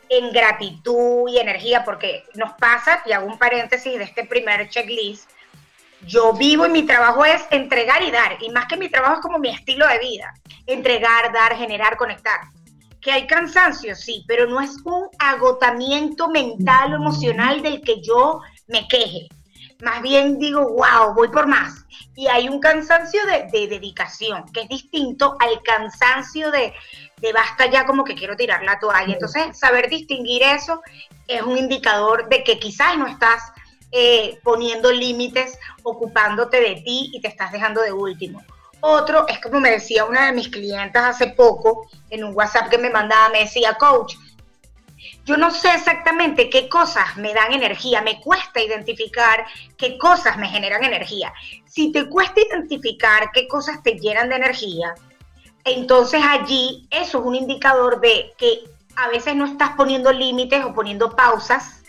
en 0.08 0.32
gratitud 0.32 1.28
y 1.28 1.38
energía, 1.38 1.84
porque 1.84 2.24
nos 2.34 2.52
pasa, 2.54 3.02
y 3.04 3.12
hago 3.12 3.26
un 3.26 3.38
paréntesis 3.38 3.98
de 3.98 4.04
este 4.04 4.24
primer 4.24 4.68
checklist, 4.68 5.30
yo 6.06 6.32
vivo 6.32 6.66
y 6.66 6.70
mi 6.70 6.84
trabajo 6.84 7.24
es 7.24 7.44
entregar 7.50 8.02
y 8.02 8.10
dar, 8.10 8.38
y 8.40 8.50
más 8.50 8.66
que 8.66 8.76
mi 8.76 8.88
trabajo 8.88 9.14
es 9.14 9.20
como 9.20 9.38
mi 9.38 9.50
estilo 9.50 9.86
de 9.86 9.98
vida, 9.98 10.32
entregar, 10.66 11.32
dar, 11.32 11.56
generar, 11.56 11.96
conectar. 11.96 12.40
Que 13.00 13.12
hay 13.12 13.26
cansancio, 13.26 13.94
sí, 13.94 14.24
pero 14.26 14.46
no 14.46 14.60
es 14.60 14.76
un 14.84 15.08
agotamiento 15.18 16.28
mental 16.28 16.92
o 16.92 16.96
emocional 16.96 17.62
del 17.62 17.80
que 17.82 18.00
yo 18.00 18.40
me 18.66 18.86
queje. 18.88 19.28
Más 19.80 20.02
bien 20.02 20.38
digo, 20.38 20.60
wow, 20.68 21.14
voy 21.14 21.28
por 21.28 21.46
más. 21.46 21.84
Y 22.14 22.26
hay 22.26 22.48
un 22.48 22.60
cansancio 22.60 23.20
de, 23.26 23.48
de 23.52 23.68
dedicación, 23.68 24.44
que 24.52 24.62
es 24.62 24.68
distinto 24.68 25.36
al 25.38 25.62
cansancio 25.62 26.50
de, 26.50 26.74
de 27.20 27.32
basta 27.32 27.66
ya 27.66 27.86
como 27.86 28.04
que 28.04 28.14
quiero 28.14 28.36
tirar 28.36 28.62
la 28.62 28.78
toalla. 28.78 29.12
Entonces, 29.12 29.58
saber 29.58 29.88
distinguir 29.88 30.42
eso 30.42 30.82
es 31.26 31.42
un 31.42 31.56
indicador 31.56 32.28
de 32.28 32.42
que 32.42 32.58
quizás 32.58 32.96
no 32.96 33.06
estás 33.06 33.52
eh, 33.92 34.38
poniendo 34.42 34.92
límites, 34.92 35.58
ocupándote 35.82 36.60
de 36.60 36.82
ti 36.82 37.10
y 37.12 37.20
te 37.20 37.28
estás 37.28 37.52
dejando 37.52 37.80
de 37.80 37.92
último. 37.92 38.42
Otro 38.80 39.26
es 39.26 39.40
como 39.40 39.60
me 39.60 39.70
decía 39.70 40.04
una 40.04 40.26
de 40.26 40.32
mis 40.32 40.48
clientas 40.48 41.04
hace 41.04 41.28
poco 41.28 41.88
en 42.10 42.22
un 42.22 42.34
WhatsApp 42.34 42.68
que 42.68 42.78
me 42.78 42.90
mandaba, 42.90 43.30
me 43.30 43.40
decía, 43.40 43.74
coach, 43.74 44.14
yo 45.28 45.36
no 45.36 45.50
sé 45.50 45.68
exactamente 45.74 46.48
qué 46.48 46.70
cosas 46.70 47.18
me 47.18 47.34
dan 47.34 47.52
energía, 47.52 48.00
me 48.00 48.18
cuesta 48.18 48.62
identificar 48.62 49.44
qué 49.76 49.98
cosas 49.98 50.38
me 50.38 50.48
generan 50.48 50.82
energía. 50.82 51.34
Si 51.66 51.92
te 51.92 52.08
cuesta 52.08 52.40
identificar 52.40 53.30
qué 53.34 53.46
cosas 53.46 53.82
te 53.82 53.98
llenan 53.98 54.30
de 54.30 54.36
energía, 54.36 54.94
entonces 55.64 56.22
allí 56.26 56.88
eso 56.90 57.18
es 57.18 57.24
un 57.26 57.34
indicador 57.34 58.00
de 58.00 58.32
que 58.38 58.60
a 58.96 59.08
veces 59.08 59.36
no 59.36 59.44
estás 59.44 59.72
poniendo 59.76 60.10
límites 60.12 60.64
o 60.64 60.72
poniendo 60.72 61.14
pausas 61.14 61.82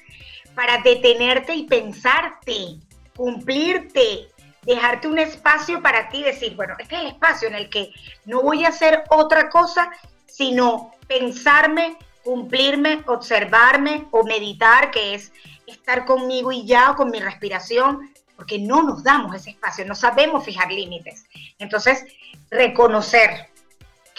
para 0.53 0.79
detenerte 0.79 1.55
y 1.55 1.63
pensarte, 1.63 2.75
cumplirte, 3.15 4.27
dejarte 4.63 5.07
un 5.07 5.17
espacio 5.17 5.81
para 5.81 6.09
ti, 6.09 6.23
decir, 6.23 6.57
bueno, 6.57 6.75
este 6.77 6.95
es 6.95 7.01
el 7.03 7.07
espacio 7.07 7.47
en 7.47 7.55
el 7.55 7.69
que 7.69 7.93
no 8.25 8.41
voy 8.41 8.65
a 8.65 8.69
hacer 8.69 9.05
otra 9.09 9.49
cosa, 9.49 9.89
sino 10.25 10.91
pensarme, 11.07 11.97
cumplirme, 12.29 13.01
observarme 13.07 14.05
o 14.11 14.23
meditar, 14.23 14.91
que 14.91 15.15
es 15.15 15.31
estar 15.65 16.05
conmigo 16.05 16.51
y 16.51 16.63
ya 16.63 16.91
o 16.91 16.95
con 16.95 17.09
mi 17.09 17.19
respiración, 17.19 18.13
porque 18.35 18.59
no 18.59 18.83
nos 18.83 19.03
damos 19.03 19.35
ese 19.35 19.49
espacio, 19.49 19.83
no 19.85 19.95
sabemos 19.95 20.45
fijar 20.45 20.71
límites. 20.71 21.25
Entonces, 21.57 22.05
reconocer, 22.51 23.49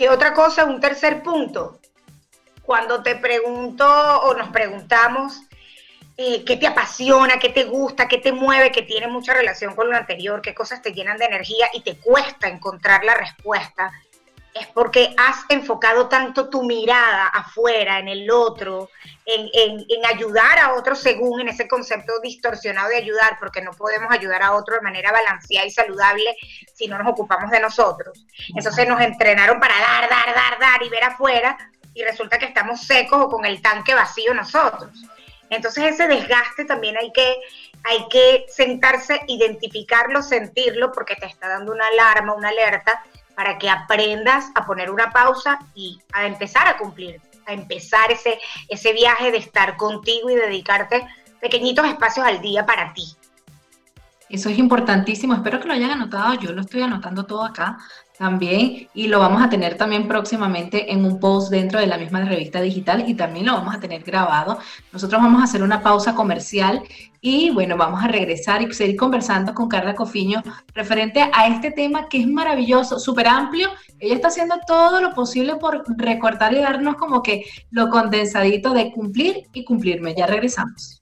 ¿Qué 0.00 0.08
otra 0.08 0.32
cosa? 0.32 0.64
Un 0.64 0.80
tercer 0.80 1.22
punto. 1.22 1.78
Cuando 2.62 3.02
te 3.02 3.16
pregunto 3.16 3.84
o 3.86 4.32
nos 4.32 4.48
preguntamos 4.48 5.42
eh, 6.16 6.42
qué 6.42 6.56
te 6.56 6.66
apasiona, 6.66 7.38
qué 7.38 7.50
te 7.50 7.64
gusta, 7.64 8.08
qué 8.08 8.16
te 8.16 8.32
mueve, 8.32 8.72
que 8.72 8.80
tiene 8.80 9.08
mucha 9.08 9.34
relación 9.34 9.74
con 9.76 9.90
lo 9.90 9.96
anterior, 9.98 10.40
qué 10.40 10.54
cosas 10.54 10.80
te 10.80 10.94
llenan 10.94 11.18
de 11.18 11.26
energía 11.26 11.68
y 11.74 11.82
te 11.82 11.98
cuesta 11.98 12.48
encontrar 12.48 13.04
la 13.04 13.14
respuesta, 13.14 13.92
es 14.54 14.66
porque 14.68 15.14
has 15.16 15.44
enfocado 15.48 16.08
tanto 16.08 16.48
tu 16.48 16.64
mirada 16.64 17.28
afuera, 17.28 17.98
en 17.98 18.08
el 18.08 18.30
otro, 18.30 18.90
en, 19.24 20.04
ayudar 20.06 20.58
a 20.58 20.74
otro 20.74 20.94
según 20.94 21.40
en 21.40 21.48
ese 21.48 21.68
concepto 21.68 22.20
distorsionado 22.20 22.88
de 22.88 22.96
ayudar, 22.96 23.38
porque 23.38 23.62
no 23.62 23.70
podemos 23.72 24.10
ayudar 24.10 24.42
a 24.42 24.52
otro 24.52 24.74
de 24.74 24.80
manera 24.80 25.12
balanceada 25.12 25.66
y 25.66 25.70
saludable 25.70 26.36
si 26.74 26.88
no 26.88 26.98
nos 26.98 27.12
ocupamos 27.12 27.50
de 27.50 27.60
nosotros. 27.60 28.26
Entonces 28.56 28.88
nos 28.88 29.00
entrenaron 29.00 29.60
para 29.60 29.74
dar, 29.78 30.08
dar, 30.10 30.34
dar, 30.34 30.58
dar 30.58 30.82
y 30.82 30.88
ver 30.88 31.04
afuera 31.04 31.56
y 31.94 32.02
resulta 32.02 32.38
que 32.38 32.46
estamos 32.46 32.80
secos 32.80 33.20
o 33.20 33.28
con 33.28 33.44
el 33.44 33.62
tanque 33.62 33.94
vacío 33.94 34.34
nosotros. 34.34 34.90
Entonces 35.48 35.94
ese 35.94 36.08
desgaste 36.08 36.64
también 36.64 36.96
hay 36.96 37.12
que, 37.12 37.36
hay 37.84 38.08
que 38.08 38.46
sentarse, 38.48 39.20
identificarlo, 39.26 40.22
sentirlo, 40.22 40.92
porque 40.92 41.16
te 41.16 41.26
está 41.26 41.48
dando 41.48 41.72
una 41.72 41.86
alarma, 41.86 42.34
una 42.34 42.48
alerta 42.48 43.02
para 43.40 43.56
que 43.56 43.70
aprendas 43.70 44.50
a 44.54 44.66
poner 44.66 44.90
una 44.90 45.10
pausa 45.12 45.58
y 45.74 45.98
a 46.12 46.26
empezar 46.26 46.68
a 46.68 46.76
cumplir, 46.76 47.22
a 47.46 47.54
empezar 47.54 48.12
ese, 48.12 48.38
ese 48.68 48.92
viaje 48.92 49.32
de 49.32 49.38
estar 49.38 49.78
contigo 49.78 50.28
y 50.28 50.34
dedicarte 50.34 51.06
pequeñitos 51.40 51.86
espacios 51.86 52.26
al 52.26 52.42
día 52.42 52.66
para 52.66 52.92
ti. 52.92 53.04
Eso 54.28 54.50
es 54.50 54.58
importantísimo, 54.58 55.32
espero 55.32 55.58
que 55.58 55.68
lo 55.68 55.72
hayan 55.72 55.92
anotado, 55.92 56.34
yo 56.34 56.52
lo 56.52 56.60
estoy 56.60 56.82
anotando 56.82 57.24
todo 57.24 57.42
acá 57.42 57.78
también 58.20 58.86
y 58.92 59.08
lo 59.08 59.18
vamos 59.18 59.42
a 59.42 59.48
tener 59.48 59.78
también 59.78 60.06
próximamente 60.06 60.92
en 60.92 61.06
un 61.06 61.18
post 61.18 61.50
dentro 61.50 61.80
de 61.80 61.86
la 61.86 61.96
misma 61.96 62.22
revista 62.22 62.60
digital 62.60 63.08
y 63.08 63.14
también 63.14 63.46
lo 63.46 63.54
vamos 63.54 63.74
a 63.74 63.80
tener 63.80 64.02
grabado. 64.02 64.58
Nosotros 64.92 65.22
vamos 65.22 65.40
a 65.40 65.44
hacer 65.44 65.62
una 65.62 65.82
pausa 65.82 66.14
comercial 66.14 66.82
y 67.22 67.48
bueno, 67.48 67.78
vamos 67.78 68.04
a 68.04 68.08
regresar 68.08 68.60
y 68.60 68.70
seguir 68.74 68.96
conversando 68.96 69.54
con 69.54 69.70
Carla 69.70 69.94
Cofiño 69.94 70.42
referente 70.74 71.30
a 71.32 71.46
este 71.46 71.70
tema 71.70 72.10
que 72.10 72.20
es 72.20 72.26
maravilloso, 72.26 72.98
súper 72.98 73.26
amplio. 73.26 73.70
Ella 73.98 74.16
está 74.16 74.28
haciendo 74.28 74.56
todo 74.66 75.00
lo 75.00 75.14
posible 75.14 75.56
por 75.56 75.82
recortar 75.96 76.52
y 76.52 76.58
darnos 76.58 76.96
como 76.96 77.22
que 77.22 77.46
lo 77.70 77.88
condensadito 77.88 78.74
de 78.74 78.92
cumplir 78.92 79.48
y 79.54 79.64
cumplirme. 79.64 80.14
Ya 80.14 80.26
regresamos. 80.26 80.99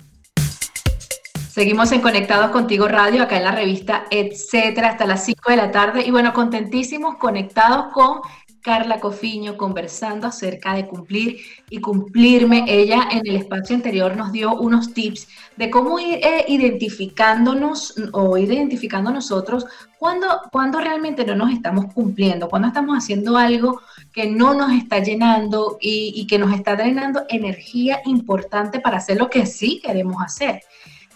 Seguimos 1.58 1.90
en 1.90 2.00
Conectados 2.00 2.52
Contigo 2.52 2.86
Radio, 2.86 3.20
acá 3.20 3.36
en 3.36 3.42
la 3.42 3.50
revista 3.50 4.04
Etcétera, 4.12 4.90
hasta 4.90 5.06
las 5.06 5.24
5 5.24 5.50
de 5.50 5.56
la 5.56 5.72
tarde. 5.72 6.04
Y 6.06 6.12
bueno, 6.12 6.32
contentísimos, 6.32 7.16
conectados 7.16 7.92
con 7.92 8.20
Carla 8.62 9.00
Cofiño 9.00 9.56
conversando 9.56 10.28
acerca 10.28 10.74
de 10.74 10.86
cumplir 10.86 11.38
y 11.68 11.80
cumplirme. 11.80 12.64
Ella 12.68 13.08
en 13.10 13.26
el 13.26 13.34
espacio 13.34 13.74
anterior 13.74 14.16
nos 14.16 14.30
dio 14.30 14.54
unos 14.54 14.94
tips 14.94 15.26
de 15.56 15.68
cómo 15.68 15.98
ir 15.98 16.20
eh, 16.24 16.44
identificándonos 16.46 17.92
o 18.12 18.38
ir 18.38 18.52
identificando 18.52 19.10
nosotros 19.10 19.66
cuando, 19.98 20.28
cuando 20.52 20.78
realmente 20.78 21.24
no 21.24 21.34
nos 21.34 21.50
estamos 21.50 21.92
cumpliendo, 21.92 22.48
cuando 22.48 22.68
estamos 22.68 22.96
haciendo 22.96 23.36
algo 23.36 23.80
que 24.12 24.30
no 24.30 24.54
nos 24.54 24.70
está 24.74 25.00
llenando 25.00 25.76
y, 25.80 26.12
y 26.14 26.28
que 26.28 26.38
nos 26.38 26.54
está 26.54 26.76
drenando 26.76 27.24
energía 27.28 28.00
importante 28.04 28.78
para 28.78 28.98
hacer 28.98 29.16
lo 29.16 29.28
que 29.28 29.44
sí 29.44 29.80
queremos 29.82 30.22
hacer. 30.22 30.60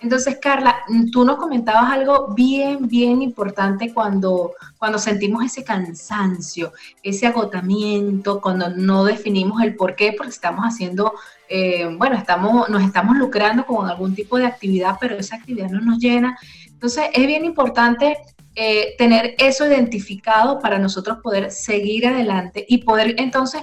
Entonces, 0.03 0.39
Carla, 0.41 0.85
tú 1.13 1.25
nos 1.25 1.37
comentabas 1.37 1.91
algo 1.93 2.35
bien, 2.35 2.89
bien 2.89 3.23
importante 3.23 3.95
cuando, 3.95 4.53
cuando 4.77 4.99
sentimos 4.99 5.45
ese 5.45 5.63
cansancio, 5.63 6.73
ese 7.05 7.29
agotamiento, 7.29 8.41
cuando 8.41 8.69
no 8.69 9.05
definimos 9.05 9.63
el 9.63 9.77
por 9.77 9.95
qué, 9.95 10.13
porque 10.17 10.31
estamos 10.31 10.65
haciendo, 10.65 11.15
eh, 11.49 11.89
bueno, 11.97 12.17
estamos, 12.17 12.69
nos 12.69 12.83
estamos 12.83 13.17
lucrando 13.17 13.65
con 13.65 13.89
algún 13.89 14.15
tipo 14.15 14.39
de 14.39 14.47
actividad, 14.47 14.97
pero 15.01 15.17
esa 15.17 15.37
actividad 15.37 15.71
no 15.71 15.81
nos 15.81 15.99
llena. 15.99 16.37
Entonces, 16.67 17.05
es 17.13 17.27
bien 17.27 17.45
importante 17.45 18.19
eh, 18.57 18.97
tener 18.99 19.37
eso 19.39 19.65
identificado 19.65 20.59
para 20.59 20.81
nosotros 20.81 21.19
poder 21.23 21.53
seguir 21.53 22.09
adelante 22.09 22.67
y 22.69 22.79
poder 22.79 23.15
entonces 23.19 23.63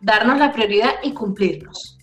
darnos 0.00 0.38
la 0.38 0.52
prioridad 0.52 0.94
y 1.04 1.12
cumplirnos. 1.12 1.96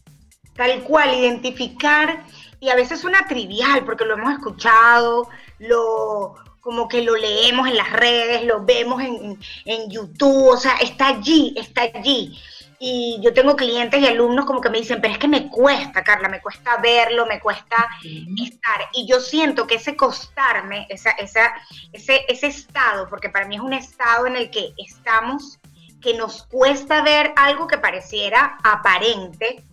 Tal 0.56 0.84
cual, 0.84 1.14
identificar 1.20 2.24
y 2.64 2.70
a 2.70 2.76
veces 2.76 3.02
suena 3.02 3.28
trivial 3.28 3.84
porque 3.84 4.06
lo 4.06 4.14
hemos 4.14 4.32
escuchado, 4.32 5.28
lo 5.60 6.36
como 6.62 6.88
que 6.88 7.02
lo 7.02 7.14
leemos 7.18 7.68
en 7.68 7.76
las 7.76 7.92
redes, 7.92 8.46
lo 8.46 8.64
vemos 8.64 9.02
en, 9.02 9.38
en 9.66 9.90
YouTube, 9.90 10.48
o 10.48 10.56
sea, 10.56 10.76
está 10.78 11.08
allí, 11.08 11.54
está 11.58 11.82
allí. 11.82 12.40
Y 12.80 13.20
yo 13.22 13.34
tengo 13.34 13.58
clientes 13.58 14.00
y 14.00 14.08
alumnos 14.08 14.46
como 14.46 14.62
que 14.62 14.70
me 14.70 14.78
dicen, 14.78 15.02
pero 15.02 15.14
es 15.14 15.20
que 15.20 15.28
me 15.28 15.50
cuesta, 15.50 16.06
Carla, 16.06 16.30
me 16.30 16.42
cuesta 16.42 16.78
verlo, 16.78 17.26
me 17.26 17.42
cuesta 17.42 17.90
estar. 18.02 18.90
Y 18.94 19.06
yo 19.08 19.20
siento 19.20 19.68
que 19.68 19.76
ese 19.76 19.98
costarme, 19.98 20.88
esa, 20.90 21.12
esa, 21.12 21.54
ese, 21.92 22.24
ese 22.30 22.48
estado, 22.48 23.10
porque 23.10 23.30
para 23.30 23.46
mí 23.46 23.56
es 23.56 23.62
un 23.62 23.74
estado 23.74 24.26
en 24.26 24.38
el 24.38 24.50
que 24.50 24.74
estamos, 24.78 25.60
que 26.02 26.14
nos 26.14 26.44
cuesta 26.44 27.02
ver 27.02 27.34
algo 27.36 27.68
que 27.68 27.78
pareciera 27.78 28.58
aparente, 28.64 29.66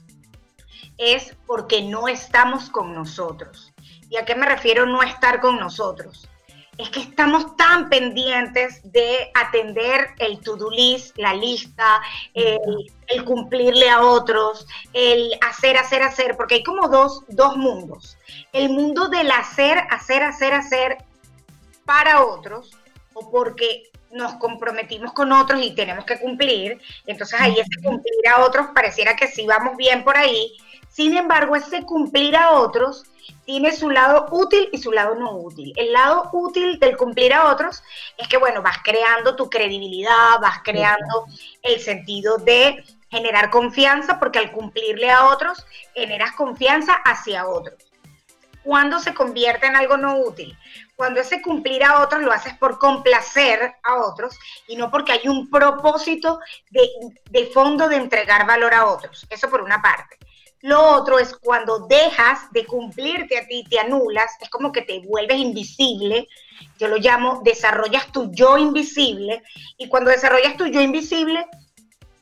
es 1.00 1.34
porque 1.46 1.82
no 1.82 2.06
estamos 2.08 2.68
con 2.68 2.94
nosotros. 2.94 3.72
¿Y 4.10 4.18
a 4.18 4.24
qué 4.24 4.34
me 4.34 4.46
refiero 4.46 4.84
no 4.84 5.02
estar 5.02 5.40
con 5.40 5.58
nosotros? 5.58 6.28
Es 6.76 6.90
que 6.90 7.00
estamos 7.00 7.56
tan 7.56 7.88
pendientes 7.88 8.80
de 8.84 9.30
atender 9.34 10.08
el 10.18 10.40
to-do 10.40 10.70
list, 10.70 11.16
la 11.16 11.34
lista, 11.34 12.00
el, 12.34 13.24
cumplirle 13.24 13.88
a 13.88 14.02
otros, 14.02 14.66
el 14.92 15.30
hacer, 15.46 15.76
hacer, 15.76 16.02
hacer, 16.02 16.36
porque 16.36 16.56
hay 16.56 16.62
como 16.62 16.88
dos, 16.88 17.24
dos 17.28 17.56
mundos. 17.56 18.16
El 18.52 18.70
mundo 18.70 19.08
del 19.08 19.30
hacer, 19.30 19.78
hacer, 19.90 20.22
hacer, 20.22 20.54
hacer 20.54 20.98
para 21.84 22.24
otros, 22.24 22.70
o 23.14 23.30
porque 23.30 23.90
nos 24.10 24.34
comprometimos 24.34 25.12
con 25.12 25.32
otros 25.32 25.62
y 25.62 25.74
tenemos 25.74 26.04
que 26.04 26.18
cumplir, 26.18 26.80
entonces 27.06 27.40
ahí 27.40 27.52
ese 27.58 27.82
cumplir 27.82 28.28
a 28.28 28.44
otros 28.44 28.68
pareciera 28.74 29.14
que 29.14 29.28
sí 29.28 29.46
vamos 29.46 29.76
bien 29.76 30.02
por 30.02 30.16
ahí, 30.16 30.56
sin 30.90 31.16
embargo, 31.16 31.56
ese 31.56 31.84
cumplir 31.84 32.36
a 32.36 32.50
otros 32.50 33.04
tiene 33.44 33.72
su 33.72 33.90
lado 33.90 34.26
útil 34.32 34.68
y 34.72 34.78
su 34.78 34.92
lado 34.92 35.14
no 35.14 35.32
útil. 35.36 35.72
El 35.76 35.92
lado 35.92 36.28
útil 36.32 36.78
del 36.78 36.96
cumplir 36.96 37.32
a 37.32 37.50
otros 37.50 37.82
es 38.18 38.28
que, 38.28 38.36
bueno, 38.36 38.60
vas 38.60 38.78
creando 38.82 39.36
tu 39.36 39.48
credibilidad, 39.48 40.40
vas 40.40 40.58
creando 40.64 41.26
el 41.62 41.80
sentido 41.80 42.38
de 42.38 42.84
generar 43.08 43.50
confianza, 43.50 44.18
porque 44.18 44.40
al 44.40 44.52
cumplirle 44.52 45.10
a 45.10 45.26
otros, 45.26 45.64
generas 45.94 46.32
confianza 46.32 46.94
hacia 46.94 47.46
otros. 47.46 47.76
¿Cuándo 48.62 48.98
se 48.98 49.14
convierte 49.14 49.66
en 49.66 49.76
algo 49.76 49.96
no 49.96 50.18
útil? 50.18 50.56
Cuando 50.94 51.20
ese 51.20 51.40
cumplir 51.40 51.82
a 51.82 52.02
otros 52.02 52.22
lo 52.22 52.32
haces 52.32 52.54
por 52.54 52.78
complacer 52.78 53.74
a 53.82 53.94
otros 53.96 54.38
y 54.68 54.76
no 54.76 54.90
porque 54.90 55.12
hay 55.12 55.28
un 55.28 55.48
propósito 55.48 56.40
de 56.68 57.46
fondo 57.46 57.88
de 57.88 57.96
entregar 57.96 58.46
valor 58.46 58.74
a 58.74 58.86
otros. 58.86 59.26
Eso 59.30 59.48
por 59.48 59.62
una 59.62 59.80
parte. 59.80 60.18
Lo 60.62 60.94
otro 60.94 61.18
es 61.18 61.34
cuando 61.34 61.86
dejas 61.86 62.50
de 62.52 62.66
cumplirte 62.66 63.38
a 63.38 63.46
ti, 63.46 63.64
te 63.68 63.78
anulas, 63.78 64.30
es 64.40 64.50
como 64.50 64.72
que 64.72 64.82
te 64.82 65.00
vuelves 65.00 65.38
invisible. 65.38 66.28
Yo 66.78 66.88
lo 66.88 66.98
llamo 66.98 67.40
desarrollas 67.42 68.12
tu 68.12 68.30
yo 68.32 68.58
invisible. 68.58 69.42
Y 69.78 69.88
cuando 69.88 70.10
desarrollas 70.10 70.56
tu 70.56 70.66
yo 70.66 70.80
invisible, 70.80 71.46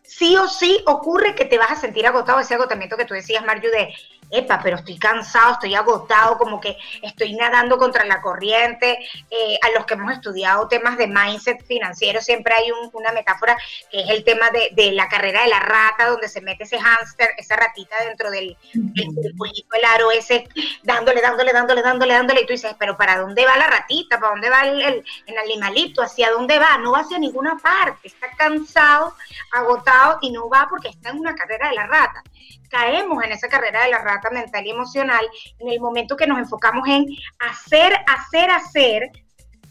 sí 0.05 0.37
o 0.37 0.49
sí 0.49 0.83
ocurre 0.87 1.35
que 1.35 1.45
te 1.45 1.59
vas 1.59 1.73
a 1.73 1.81
sentir 1.81 2.07
agotado, 2.07 2.39
ese 2.39 2.55
agotamiento 2.55 2.97
que 2.97 3.05
tú 3.05 3.15
decías, 3.15 3.45
Marju, 3.45 3.69
de 3.69 3.93
epa, 4.31 4.61
pero 4.63 4.77
estoy 4.77 4.99
cansado, 4.99 5.55
estoy 5.55 5.75
agotado, 5.75 6.39
como 6.39 6.61
que 6.61 6.77
estoy 7.03 7.35
nadando 7.35 7.79
contra 7.79 8.05
la 8.05 8.21
corriente. 8.21 8.99
Eh, 9.31 9.59
a 9.63 9.71
los 9.71 9.87
que 9.87 9.95
hemos 9.95 10.13
estudiado 10.13 10.69
temas 10.69 10.97
de 10.99 11.07
mindset 11.07 11.65
financiero, 11.65 12.21
siempre 12.21 12.55
hay 12.55 12.71
una 12.93 13.13
metáfora 13.13 13.57
que 13.91 14.01
es 14.01 14.11
el 14.11 14.25
tema 14.25 14.51
de, 14.51 14.93
la 14.93 15.09
carrera 15.09 15.43
de 15.43 15.49
la 15.49 15.61
rata, 15.61 16.09
donde 16.09 16.29
se 16.29 16.41
mete 16.41 16.65
ese 16.65 16.79
hámster, 16.79 17.31
esa 17.37 17.57
ratita 17.57 17.97
dentro 18.05 18.31
del, 18.31 18.57
circulito, 18.63 19.77
el 19.77 19.85
aro 19.85 20.11
ese, 20.11 20.49
dándole, 20.83 21.21
dándole, 21.21 21.53
dándole, 21.53 21.83
dándole, 21.83 22.15
dándole, 22.15 22.41
y 22.43 22.47
tú 22.47 22.53
dices, 22.53 22.75
pero 22.79 22.97
¿para 22.97 23.19
dónde 23.19 23.45
va 23.45 23.57
la 23.57 23.67
ratita? 23.67 24.19
¿Para 24.19 24.33
dónde 24.33 24.51
va 24.51 24.63
el, 24.63 24.81
el, 24.83 25.05
el 25.27 25.39
animalito? 25.39 26.03
¿Hacia 26.03 26.31
dónde 26.31 26.59
va? 26.59 26.79
No 26.79 26.93
va 26.93 27.01
hacia 27.01 27.19
ninguna 27.19 27.57
parte, 27.59 28.09
está 28.09 28.29
cansado, 28.37 29.15
agotado 29.53 30.19
y 30.23 30.31
no 30.31 30.49
va 30.49 30.67
porque 30.69 30.89
está 30.89 31.11
en 31.11 31.19
una 31.19 31.35
carrera 31.35 31.69
de 31.69 31.75
la 31.75 31.87
rata 31.87 32.23
caemos 32.69 33.23
en 33.25 33.33
esa 33.33 33.49
carrera 33.49 33.85
de 33.85 33.91
la 33.91 33.99
rata 33.99 34.31
mental 34.31 34.67
y 34.67 34.71
emocional 34.71 35.27
en 35.59 35.69
el 35.69 35.81
momento 35.81 36.17
que 36.17 36.27
nos 36.27 36.39
enfocamos 36.39 36.87
en 36.89 37.07
hacer, 37.39 37.93
hacer, 38.07 38.51
hacer, 38.51 39.11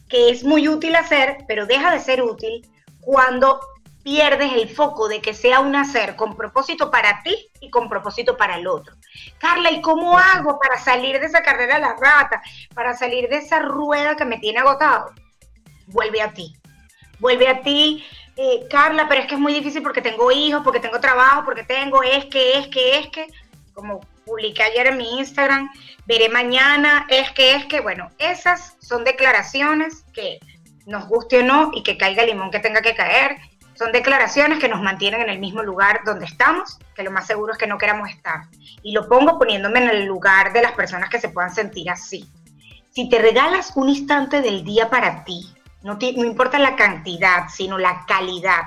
que 0.09 0.29
es 0.29 0.43
muy 0.43 0.67
útil 0.67 0.95
hacer, 0.95 1.45
pero 1.47 1.65
deja 1.65 1.91
de 1.91 1.99
ser 1.99 2.21
útil 2.21 2.67
cuando 3.01 3.59
pierdes 4.03 4.53
el 4.53 4.69
foco 4.69 5.09
de 5.09 5.19
que 5.19 5.33
sea 5.33 5.59
un 5.59 5.75
hacer 5.75 6.15
con 6.15 6.37
propósito 6.37 6.89
para 6.89 7.21
ti 7.23 7.49
y 7.59 7.69
con 7.69 7.89
propósito 7.89 8.37
para 8.37 8.55
el 8.55 8.65
otro. 8.65 8.95
Carla, 9.37 9.69
¿y 9.69 9.81
cómo 9.81 10.17
hago 10.17 10.57
para 10.59 10.79
salir 10.79 11.19
de 11.19 11.25
esa 11.25 11.43
carrera 11.43 11.75
de 11.75 11.81
la 11.81 11.95
rata, 11.99 12.41
para 12.73 12.95
salir 12.95 13.27
de 13.27 13.39
esa 13.39 13.59
rueda 13.59 14.15
que 14.15 14.23
me 14.23 14.37
tiene 14.37 14.59
agotado? 14.59 15.11
Vuelve 15.87 16.21
a 16.21 16.33
ti. 16.33 16.55
Vuelve 17.19 17.49
a 17.49 17.61
ti 17.61 18.05
eh, 18.37 18.67
Carla, 18.69 19.07
pero 19.09 19.21
es 19.21 19.27
que 19.27 19.35
es 19.35 19.41
muy 19.41 19.53
difícil 19.53 19.81
porque 19.81 20.01
tengo 20.01 20.31
hijos, 20.31 20.61
porque 20.63 20.79
tengo 20.79 20.99
trabajo, 20.99 21.43
porque 21.43 21.63
tengo, 21.63 22.03
es 22.03 22.25
que, 22.25 22.59
es 22.59 22.67
que, 22.67 22.99
es 22.99 23.07
que, 23.07 23.27
como 23.73 23.99
publiqué 24.25 24.63
ayer 24.63 24.87
en 24.87 24.97
mi 24.97 25.19
Instagram, 25.19 25.69
veré 26.05 26.29
mañana, 26.29 27.07
es 27.09 27.31
que, 27.31 27.55
es 27.55 27.65
que, 27.65 27.81
bueno, 27.81 28.11
esas 28.19 28.75
son 28.79 29.03
declaraciones 29.03 30.03
que 30.13 30.39
nos 30.85 31.07
guste 31.07 31.39
o 31.39 31.43
no 31.43 31.71
y 31.73 31.81
que 31.81 31.97
caiga 31.97 32.23
el 32.23 32.29
limón 32.29 32.51
que 32.51 32.59
tenga 32.59 32.81
que 32.81 32.95
caer, 32.95 33.37
son 33.73 33.91
declaraciones 33.91 34.59
que 34.59 34.69
nos 34.69 34.81
mantienen 34.81 35.21
en 35.21 35.29
el 35.29 35.39
mismo 35.39 35.61
lugar 35.61 36.01
donde 36.05 36.25
estamos, 36.25 36.79
que 36.95 37.03
lo 37.03 37.11
más 37.11 37.27
seguro 37.27 37.53
es 37.53 37.59
que 37.59 37.67
no 37.67 37.77
queramos 37.77 38.09
estar. 38.09 38.45
Y 38.81 38.91
lo 38.91 39.07
pongo 39.07 39.37
poniéndome 39.37 39.79
en 39.79 39.89
el 39.89 40.05
lugar 40.05 40.53
de 40.53 40.61
las 40.61 40.71
personas 40.73 41.09
que 41.09 41.19
se 41.19 41.29
puedan 41.29 41.53
sentir 41.53 41.89
así. 41.89 42.27
Si 42.91 43.09
te 43.09 43.19
regalas 43.19 43.73
un 43.75 43.89
instante 43.89 44.41
del 44.41 44.63
día 44.63 44.89
para 44.89 45.23
ti, 45.23 45.53
no, 45.95 46.25
importa 46.25 46.59
la 46.59 46.75
cantidad, 46.75 47.47
sino 47.49 47.77
la 47.77 48.05
calidad. 48.05 48.63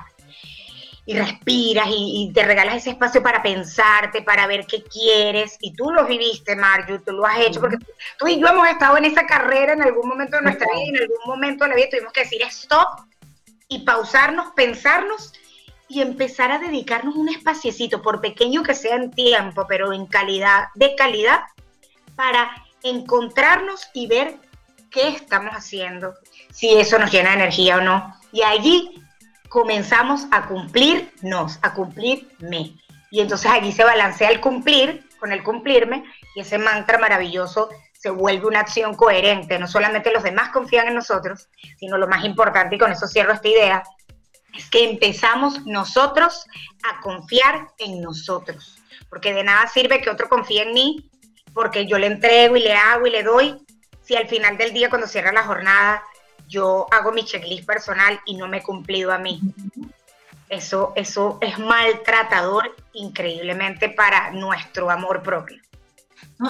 Y 1.06 1.14
respiras 1.14 1.88
y, 1.90 2.30
te 2.32 2.44
regalas 2.44 2.76
ese 2.76 2.90
espacio 2.90 3.22
para 3.22 3.42
pensarte, 3.42 4.22
para 4.22 4.46
ver 4.46 4.66
qué 4.66 4.84
quieres. 4.84 5.56
Y 5.60 5.72
tú 5.74 5.90
lo 5.90 6.06
viviste, 6.06 6.54
Marju, 6.54 7.00
tú 7.00 7.12
lo 7.12 7.26
has 7.26 7.40
hecho, 7.40 7.60
porque 7.60 7.78
tú 8.18 8.28
y 8.28 8.40
yo 8.40 8.46
hemos 8.46 8.68
estado 8.68 8.96
en 8.96 9.06
esa 9.06 9.26
carrera 9.26 9.72
en 9.72 9.82
algún 9.82 10.08
momento 10.08 10.36
de 10.36 10.42
nuestra 10.42 10.66
vida, 10.72 10.98
en 10.98 11.02
algún 11.02 11.26
momento 11.26 11.64
de 11.64 11.70
la 11.70 11.76
vida 11.76 11.88
tuvimos 11.90 12.12
que 12.12 12.20
decir 12.20 12.42
stop 12.42 13.00
y 13.68 13.80
pausarnos, 13.80 14.52
pensarnos 14.54 15.32
y 15.88 16.00
empezar 16.02 16.52
a 16.52 16.58
dedicarnos 16.58 17.16
un 17.16 17.28
espaciecito, 17.28 18.00
por 18.02 18.20
pequeño 18.20 18.62
que 18.62 18.74
sea 18.74 18.94
en 18.94 19.10
tiempo, 19.10 19.66
pero 19.68 19.92
en 19.92 20.06
calidad, 20.06 20.68
de 20.76 20.94
calidad, 20.94 21.40
para 22.14 22.50
encontrarnos 22.82 23.88
y 23.92 24.06
ver 24.06 24.36
qué 24.90 25.08
estamos 25.08 25.52
haciendo, 25.52 26.14
si 26.52 26.78
eso 26.78 26.98
nos 26.98 27.10
llena 27.10 27.30
de 27.30 27.36
energía 27.36 27.78
o 27.78 27.80
no. 27.80 28.14
Y 28.32 28.42
allí 28.42 29.02
comenzamos 29.48 30.26
a 30.30 30.46
cumplirnos, 30.46 31.58
a 31.62 31.74
cumplirme. 31.74 32.76
Y 33.10 33.20
entonces 33.20 33.50
allí 33.50 33.72
se 33.72 33.84
balancea 33.84 34.30
el 34.30 34.40
cumplir 34.40 35.08
con 35.18 35.32
el 35.32 35.42
cumplirme 35.42 36.04
y 36.34 36.40
ese 36.40 36.58
mantra 36.58 36.98
maravilloso 36.98 37.68
se 37.92 38.08
vuelve 38.08 38.46
una 38.46 38.60
acción 38.60 38.94
coherente. 38.94 39.58
No 39.58 39.66
solamente 39.66 40.12
los 40.12 40.22
demás 40.22 40.50
confían 40.50 40.88
en 40.88 40.94
nosotros, 40.94 41.48
sino 41.78 41.98
lo 41.98 42.08
más 42.08 42.24
importante, 42.24 42.76
y 42.76 42.78
con 42.78 42.90
eso 42.90 43.06
cierro 43.06 43.34
esta 43.34 43.48
idea, 43.48 43.82
es 44.56 44.70
que 44.70 44.88
empezamos 44.88 45.66
nosotros 45.66 46.46
a 46.82 47.00
confiar 47.02 47.68
en 47.78 48.00
nosotros. 48.00 48.78
Porque 49.10 49.34
de 49.34 49.44
nada 49.44 49.66
sirve 49.66 50.00
que 50.00 50.08
otro 50.08 50.30
confíe 50.30 50.62
en 50.62 50.72
mí, 50.72 51.10
porque 51.52 51.86
yo 51.86 51.98
le 51.98 52.06
entrego 52.06 52.56
y 52.56 52.60
le 52.60 52.72
hago 52.72 53.06
y 53.06 53.10
le 53.10 53.22
doy, 53.22 53.66
si 54.10 54.16
al 54.16 54.26
final 54.26 54.58
del 54.58 54.72
día, 54.72 54.90
cuando 54.90 55.06
cierra 55.06 55.30
la 55.30 55.44
jornada, 55.44 56.02
yo 56.48 56.88
hago 56.90 57.12
mi 57.12 57.24
checklist 57.24 57.64
personal 57.64 58.18
y 58.26 58.34
no 58.34 58.48
me 58.48 58.56
he 58.56 58.62
cumplido 58.62 59.12
a 59.12 59.18
mí. 59.18 59.40
eso, 60.48 60.92
eso 60.96 61.38
es 61.40 61.60
maltratador 61.60 62.74
increíblemente 62.92 63.88
para 63.88 64.32
nuestro 64.32 64.90
amor 64.90 65.22
propio. 65.22 65.58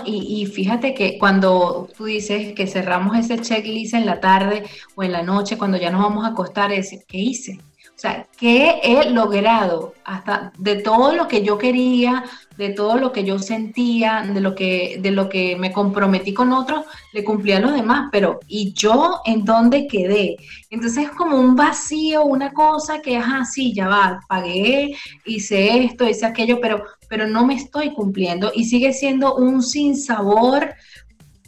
y, 0.06 0.46
fíjate 0.46 0.94
que 0.94 1.18
cuando 1.18 1.86
tú 1.94 2.06
dices 2.06 2.54
que 2.54 2.66
cerramos 2.66 3.18
ese 3.18 3.38
checklist 3.42 3.92
en 3.92 4.06
la 4.06 4.20
tarde 4.20 4.64
o 4.94 5.02
en 5.02 5.12
la 5.12 5.22
noche, 5.22 5.58
cuando 5.58 5.76
ya 5.76 5.90
nos 5.90 6.00
vamos 6.00 6.24
a 6.24 6.28
acostar, 6.28 6.72
es 6.72 7.04
¿qué 7.06 7.18
hice? 7.18 7.58
O 7.94 7.98
sea, 8.00 8.26
¿qué 8.38 8.80
he 8.82 9.10
logrado 9.10 9.92
hasta 10.04 10.50
de 10.56 10.76
todo 10.76 11.14
lo 11.14 11.28
que 11.28 11.42
yo 11.42 11.58
quería, 11.58 12.24
de 12.60 12.68
todo 12.68 12.98
lo 12.98 13.10
que 13.10 13.24
yo 13.24 13.38
sentía, 13.38 14.22
de 14.22 14.38
lo 14.38 14.54
que, 14.54 14.98
de 15.00 15.12
lo 15.12 15.30
que 15.30 15.56
me 15.56 15.72
comprometí 15.72 16.34
con 16.34 16.52
otros, 16.52 16.84
le 17.14 17.24
cumplí 17.24 17.52
a 17.52 17.60
los 17.60 17.72
demás, 17.72 18.10
pero 18.12 18.38
¿y 18.46 18.74
yo 18.74 19.22
en 19.24 19.46
dónde 19.46 19.86
quedé? 19.86 20.36
Entonces 20.68 21.04
es 21.04 21.10
como 21.12 21.38
un 21.38 21.56
vacío, 21.56 22.22
una 22.22 22.52
cosa 22.52 23.00
que, 23.00 23.16
ajá, 23.16 23.46
sí, 23.46 23.72
ya 23.72 23.88
va, 23.88 24.20
pagué, 24.28 24.94
hice 25.24 25.84
esto, 25.84 26.06
hice 26.06 26.26
aquello, 26.26 26.60
pero, 26.60 26.84
pero 27.08 27.26
no 27.26 27.46
me 27.46 27.54
estoy 27.54 27.94
cumpliendo 27.94 28.52
y 28.54 28.66
sigue 28.66 28.92
siendo 28.92 29.36
un 29.36 29.62
sinsabor 29.62 30.74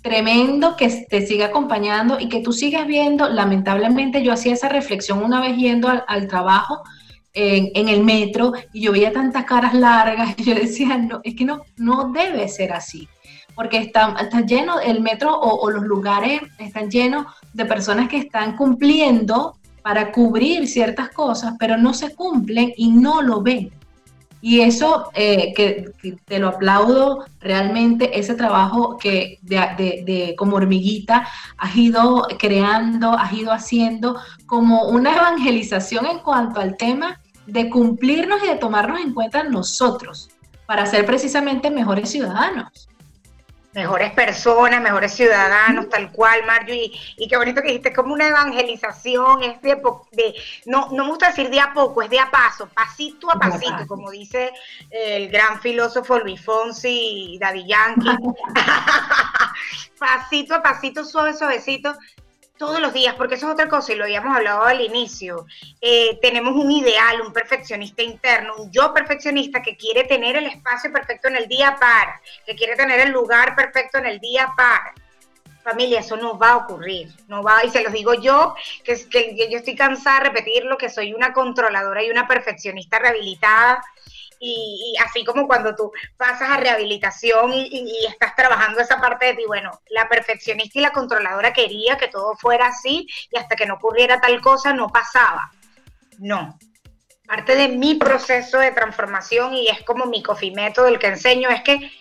tremendo 0.00 0.76
que 0.76 0.88
te 1.10 1.26
siga 1.26 1.46
acompañando 1.46 2.18
y 2.18 2.30
que 2.30 2.40
tú 2.40 2.52
sigas 2.52 2.86
viendo. 2.86 3.28
Lamentablemente 3.28 4.22
yo 4.22 4.32
hacía 4.32 4.54
esa 4.54 4.70
reflexión 4.70 5.22
una 5.22 5.42
vez 5.42 5.56
yendo 5.58 5.88
al, 5.88 6.26
trabajo 6.26 6.82
en, 7.34 7.88
el 7.88 8.04
metro 8.04 8.52
y 8.72 8.82
yo 8.82 8.92
veía 8.92 9.12
tantas 9.12 9.44
caras 9.44 9.74
largas 9.74 10.34
y 10.36 10.44
yo 10.44 10.54
decía, 10.54 10.98
no, 10.98 11.20
es 11.24 11.34
que 11.34 11.44
no, 11.44 11.62
no 11.76 12.12
debe 12.12 12.48
ser 12.48 12.72
así, 12.72 13.08
porque 13.54 13.78
está, 13.78 14.14
está 14.20 14.40
lleno, 14.42 14.80
el 14.80 15.00
metro 15.00 15.38
o, 15.38 15.70
los 15.70 15.84
lugares 15.84 16.42
están 16.58 16.90
llenos 16.90 17.26
de 17.52 17.64
personas 17.64 18.08
que 18.08 18.18
están 18.18 18.56
cumpliendo 18.56 19.56
para 19.82 20.12
cubrir 20.12 20.68
ciertas 20.68 21.10
cosas, 21.10 21.54
pero 21.58 21.76
no 21.76 21.92
se 21.92 22.14
cumplen 22.14 22.72
y 22.76 22.90
no 22.90 23.20
lo 23.22 23.42
ven. 23.42 23.72
Y 24.44 24.60
eso, 24.60 25.10
eh, 25.14 25.52
que, 25.54 25.92
te 26.24 26.40
lo 26.40 26.48
aplaudo 26.48 27.24
realmente, 27.40 28.18
ese 28.18 28.34
trabajo 28.34 28.98
que 28.98 29.38
de, 29.42 30.34
como 30.36 30.56
hormiguita 30.56 31.28
has 31.56 31.76
ido 31.76 32.26
creando, 32.40 33.12
has 33.12 33.32
ido 33.32 33.52
haciendo 33.52 34.18
como 34.46 34.88
una 34.88 35.16
evangelización 35.16 36.06
en 36.06 36.18
cuanto 36.18 36.60
al 36.60 36.76
tema 36.76 37.20
de 37.52 37.68
cumplirnos 37.68 38.42
y 38.42 38.46
de 38.46 38.56
tomarnos 38.56 39.00
en 39.00 39.12
cuenta 39.12 39.44
nosotros 39.44 40.30
para 40.64 40.86
ser 40.86 41.04
precisamente 41.04 41.70
mejores 41.70 42.10
ciudadanos. 42.10 42.88
Mejores 43.74 44.12
personas, 44.12 44.82
mejores 44.82 45.12
ciudadanos, 45.12 45.88
tal 45.90 46.12
cual, 46.12 46.44
Mario, 46.46 46.74
y, 46.74 47.28
qué 47.28 47.36
bonito 47.36 47.60
que 47.60 47.68
dijiste, 47.68 47.92
como 47.92 48.14
una 48.14 48.28
evangelización, 48.28 49.42
es 49.42 49.60
de, 49.62 50.34
no, 50.66 50.88
no 50.92 51.04
me 51.04 51.10
gusta 51.10 51.28
decir 51.28 51.50
de 51.50 51.60
a 51.60 51.72
poco, 51.74 52.02
es 52.02 52.10
de 52.10 52.20
a 52.20 52.30
paso, 52.30 52.68
pasito 52.68 53.30
a 53.30 53.38
pasito, 53.38 53.86
como 53.86 54.10
dice 54.10 54.50
el 54.90 55.30
gran 55.30 55.60
filósofo 55.60 56.18
Luis 56.18 56.42
Fonsi 56.42 57.34
y 57.34 57.38
Daddy 57.38 57.66
Yankee, 57.66 58.16
pasito 59.98 60.54
a 60.54 60.62
pasito, 60.62 61.04
suave, 61.04 61.34
suavecito, 61.34 61.94
todos 62.58 62.80
los 62.80 62.92
días, 62.92 63.14
porque 63.16 63.34
eso 63.34 63.46
es 63.46 63.52
otra 63.54 63.68
cosa 63.68 63.92
y 63.92 63.96
lo 63.96 64.04
habíamos 64.04 64.36
hablado 64.36 64.64
al 64.64 64.80
inicio. 64.80 65.46
Eh, 65.80 66.18
tenemos 66.20 66.54
un 66.54 66.70
ideal, 66.70 67.20
un 67.20 67.32
perfeccionista 67.32 68.02
interno, 68.02 68.54
un 68.56 68.70
yo 68.70 68.92
perfeccionista 68.92 69.62
que 69.62 69.76
quiere 69.76 70.04
tener 70.04 70.36
el 70.36 70.46
espacio 70.46 70.92
perfecto 70.92 71.28
en 71.28 71.36
el 71.36 71.48
día 71.48 71.76
para, 71.78 72.20
que 72.46 72.54
quiere 72.54 72.76
tener 72.76 73.00
el 73.00 73.10
lugar 73.10 73.56
perfecto 73.56 73.98
en 73.98 74.06
el 74.06 74.20
día 74.20 74.52
para. 74.56 74.94
Familia, 75.64 76.00
eso 76.00 76.16
no 76.16 76.36
va 76.36 76.50
a 76.50 76.56
ocurrir, 76.56 77.08
no 77.28 77.40
va, 77.40 77.64
y 77.64 77.70
se 77.70 77.84
los 77.84 77.92
digo 77.92 78.14
yo, 78.14 78.56
que, 78.82 79.08
que 79.08 79.48
yo 79.48 79.58
estoy 79.58 79.76
cansada 79.76 80.18
de 80.18 80.30
repetirlo, 80.30 80.76
que 80.76 80.90
soy 80.90 81.14
una 81.14 81.32
controladora 81.32 82.02
y 82.02 82.10
una 82.10 82.26
perfeccionista 82.26 82.98
rehabilitada, 82.98 83.80
y, 84.44 84.96
así 85.04 85.24
como 85.24 85.46
cuando 85.46 85.74
tú 85.76 85.92
pasas 86.16 86.50
a 86.50 86.56
rehabilitación 86.56 87.52
y, 87.54 88.04
estás 88.08 88.34
trabajando 88.34 88.80
esa 88.80 89.00
parte 89.00 89.26
de 89.26 89.34
ti, 89.34 89.44
bueno, 89.46 89.70
la 89.88 90.08
perfeccionista 90.08 90.78
y 90.78 90.82
la 90.82 90.90
controladora 90.90 91.52
quería 91.52 91.96
que 91.96 92.08
todo 92.08 92.34
fuera 92.36 92.66
así 92.66 93.06
y 93.30 93.38
hasta 93.38 93.54
que 93.54 93.66
no 93.66 93.74
ocurriera 93.74 94.20
tal 94.20 94.40
cosa 94.40 94.72
no 94.72 94.88
pasaba. 94.88 95.52
No. 96.18 96.58
Parte 97.26 97.54
de 97.54 97.68
mi 97.68 97.94
proceso 97.94 98.58
de 98.58 98.72
transformación 98.72 99.54
y 99.54 99.68
es 99.68 99.82
como 99.84 100.06
mi 100.06 100.22
coffee 100.22 100.50
método 100.50 100.88
el 100.88 100.98
que 100.98 101.06
enseño 101.06 101.48
es 101.48 101.62
que 101.62 101.92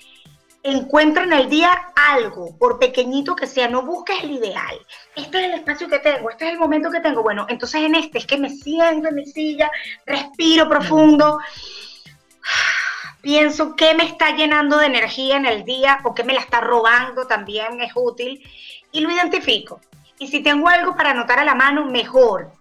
encuentra 0.63 1.23
en 1.23 1.33
el 1.33 1.49
día 1.49 1.71
algo, 1.95 2.57
por 2.57 2.79
pequeñito 2.79 3.35
que 3.35 3.47
sea, 3.47 3.67
no 3.67 3.83
busques 3.83 4.23
el 4.23 4.31
ideal. 4.31 4.79
Este 5.15 5.39
es 5.39 5.45
el 5.45 5.53
espacio 5.59 5.87
que 5.87 5.99
tengo, 5.99 6.29
este 6.31 6.47
es 6.47 6.53
el 6.53 6.59
momento 6.59 6.89
que 6.89 6.99
tengo. 6.99 7.21
Bueno, 7.21 7.45
entonces 7.49 7.81
en 7.81 7.95
este 7.95 8.17
es 8.17 8.25
que 8.25 8.37
me 8.37 8.49
siento 8.49 9.09
en 9.09 9.15
mi 9.15 9.25
silla, 9.27 9.69
respiro 10.05 10.67
profundo 10.67 11.39
pienso 13.21 13.75
qué 13.75 13.93
me 13.93 14.03
está 14.03 14.35
llenando 14.35 14.77
de 14.77 14.87
energía 14.87 15.37
en 15.37 15.45
el 15.45 15.63
día 15.63 15.99
o 16.03 16.13
qué 16.13 16.23
me 16.23 16.33
la 16.33 16.39
está 16.39 16.61
robando 16.61 17.27
también 17.27 17.81
es 17.81 17.91
útil 17.95 18.43
y 18.91 18.99
lo 18.99 19.11
identifico. 19.11 19.79
Y 20.19 20.27
si 20.27 20.41
tengo 20.41 20.69
algo 20.69 20.95
para 20.95 21.11
anotar 21.11 21.39
a 21.39 21.43
la 21.43 21.55
mano, 21.55 21.85
mejor, 21.85 22.51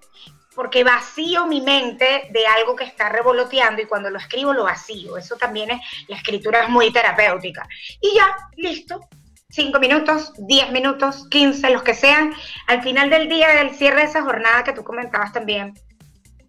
porque 0.54 0.84
vacío 0.84 1.46
mi 1.46 1.60
mente 1.60 2.28
de 2.30 2.46
algo 2.46 2.76
que 2.76 2.84
está 2.84 3.08
revoloteando 3.08 3.82
y 3.82 3.86
cuando 3.86 4.10
lo 4.10 4.18
escribo 4.18 4.52
lo 4.52 4.64
vacío. 4.64 5.16
Eso 5.16 5.36
también 5.36 5.70
es, 5.70 5.80
la 6.08 6.16
escritura 6.16 6.62
es 6.62 6.68
muy 6.68 6.92
terapéutica. 6.92 7.66
Y 8.00 8.14
ya, 8.14 8.34
listo. 8.56 9.00
Cinco 9.52 9.80
minutos, 9.80 10.32
diez 10.38 10.70
minutos, 10.70 11.26
quince, 11.28 11.70
los 11.70 11.82
que 11.82 11.94
sean. 11.94 12.32
Al 12.68 12.82
final 12.82 13.10
del 13.10 13.28
día, 13.28 13.48
del 13.48 13.74
cierre 13.74 14.02
de 14.02 14.06
esa 14.06 14.22
jornada 14.22 14.62
que 14.62 14.72
tú 14.72 14.84
comentabas 14.84 15.32
también, 15.32 15.74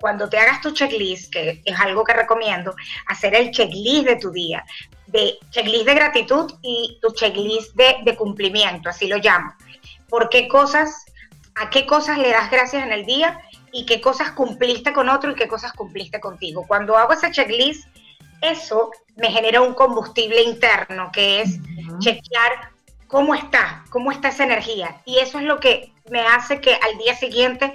cuando 0.01 0.27
te 0.27 0.39
hagas 0.39 0.59
tu 0.61 0.71
checklist, 0.71 1.31
que 1.31 1.61
es 1.63 1.79
algo 1.79 2.03
que 2.03 2.13
recomiendo, 2.13 2.75
hacer 3.07 3.35
el 3.35 3.51
checklist 3.51 4.05
de 4.05 4.15
tu 4.17 4.31
día, 4.31 4.65
de 5.07 5.37
checklist 5.51 5.85
de 5.85 5.93
gratitud 5.93 6.51
y 6.61 6.97
tu 7.01 7.13
checklist 7.13 7.75
de, 7.75 8.15
cumplimiento, 8.17 8.89
así 8.89 9.07
lo 9.07 9.17
llamo. 9.17 9.53
¿Por 10.09 10.29
qué 10.29 10.47
cosas, 10.47 11.05
a 11.55 11.69
qué 11.69 11.85
cosas 11.85 12.17
le 12.17 12.31
das 12.31 12.49
gracias 12.49 12.83
en 12.83 12.91
el 12.91 13.05
día 13.05 13.39
y 13.71 13.85
qué 13.85 14.01
cosas 14.01 14.31
cumpliste 14.31 14.91
con 14.91 15.07
otro 15.07 15.31
y 15.31 15.35
qué 15.35 15.47
cosas 15.47 15.71
cumpliste 15.73 16.19
contigo? 16.19 16.65
Cuando 16.67 16.97
hago 16.97 17.13
ese 17.13 17.31
checklist, 17.31 17.87
eso 18.41 18.89
me 19.15 19.31
genera 19.31 19.61
un 19.61 19.75
combustible 19.75 20.41
interno, 20.41 21.11
que 21.13 21.41
es 21.41 21.59
chequear 21.99 22.71
cómo 23.07 23.35
está, 23.35 23.85
cómo 23.91 24.11
está 24.11 24.29
esa 24.29 24.45
energía. 24.45 25.01
Y 25.05 25.19
eso 25.19 25.37
es 25.37 25.45
lo 25.45 25.59
que 25.59 25.93
me 26.09 26.21
hace 26.21 26.59
que 26.59 26.73
al 26.73 26.97
día 26.97 27.15
siguiente 27.15 27.73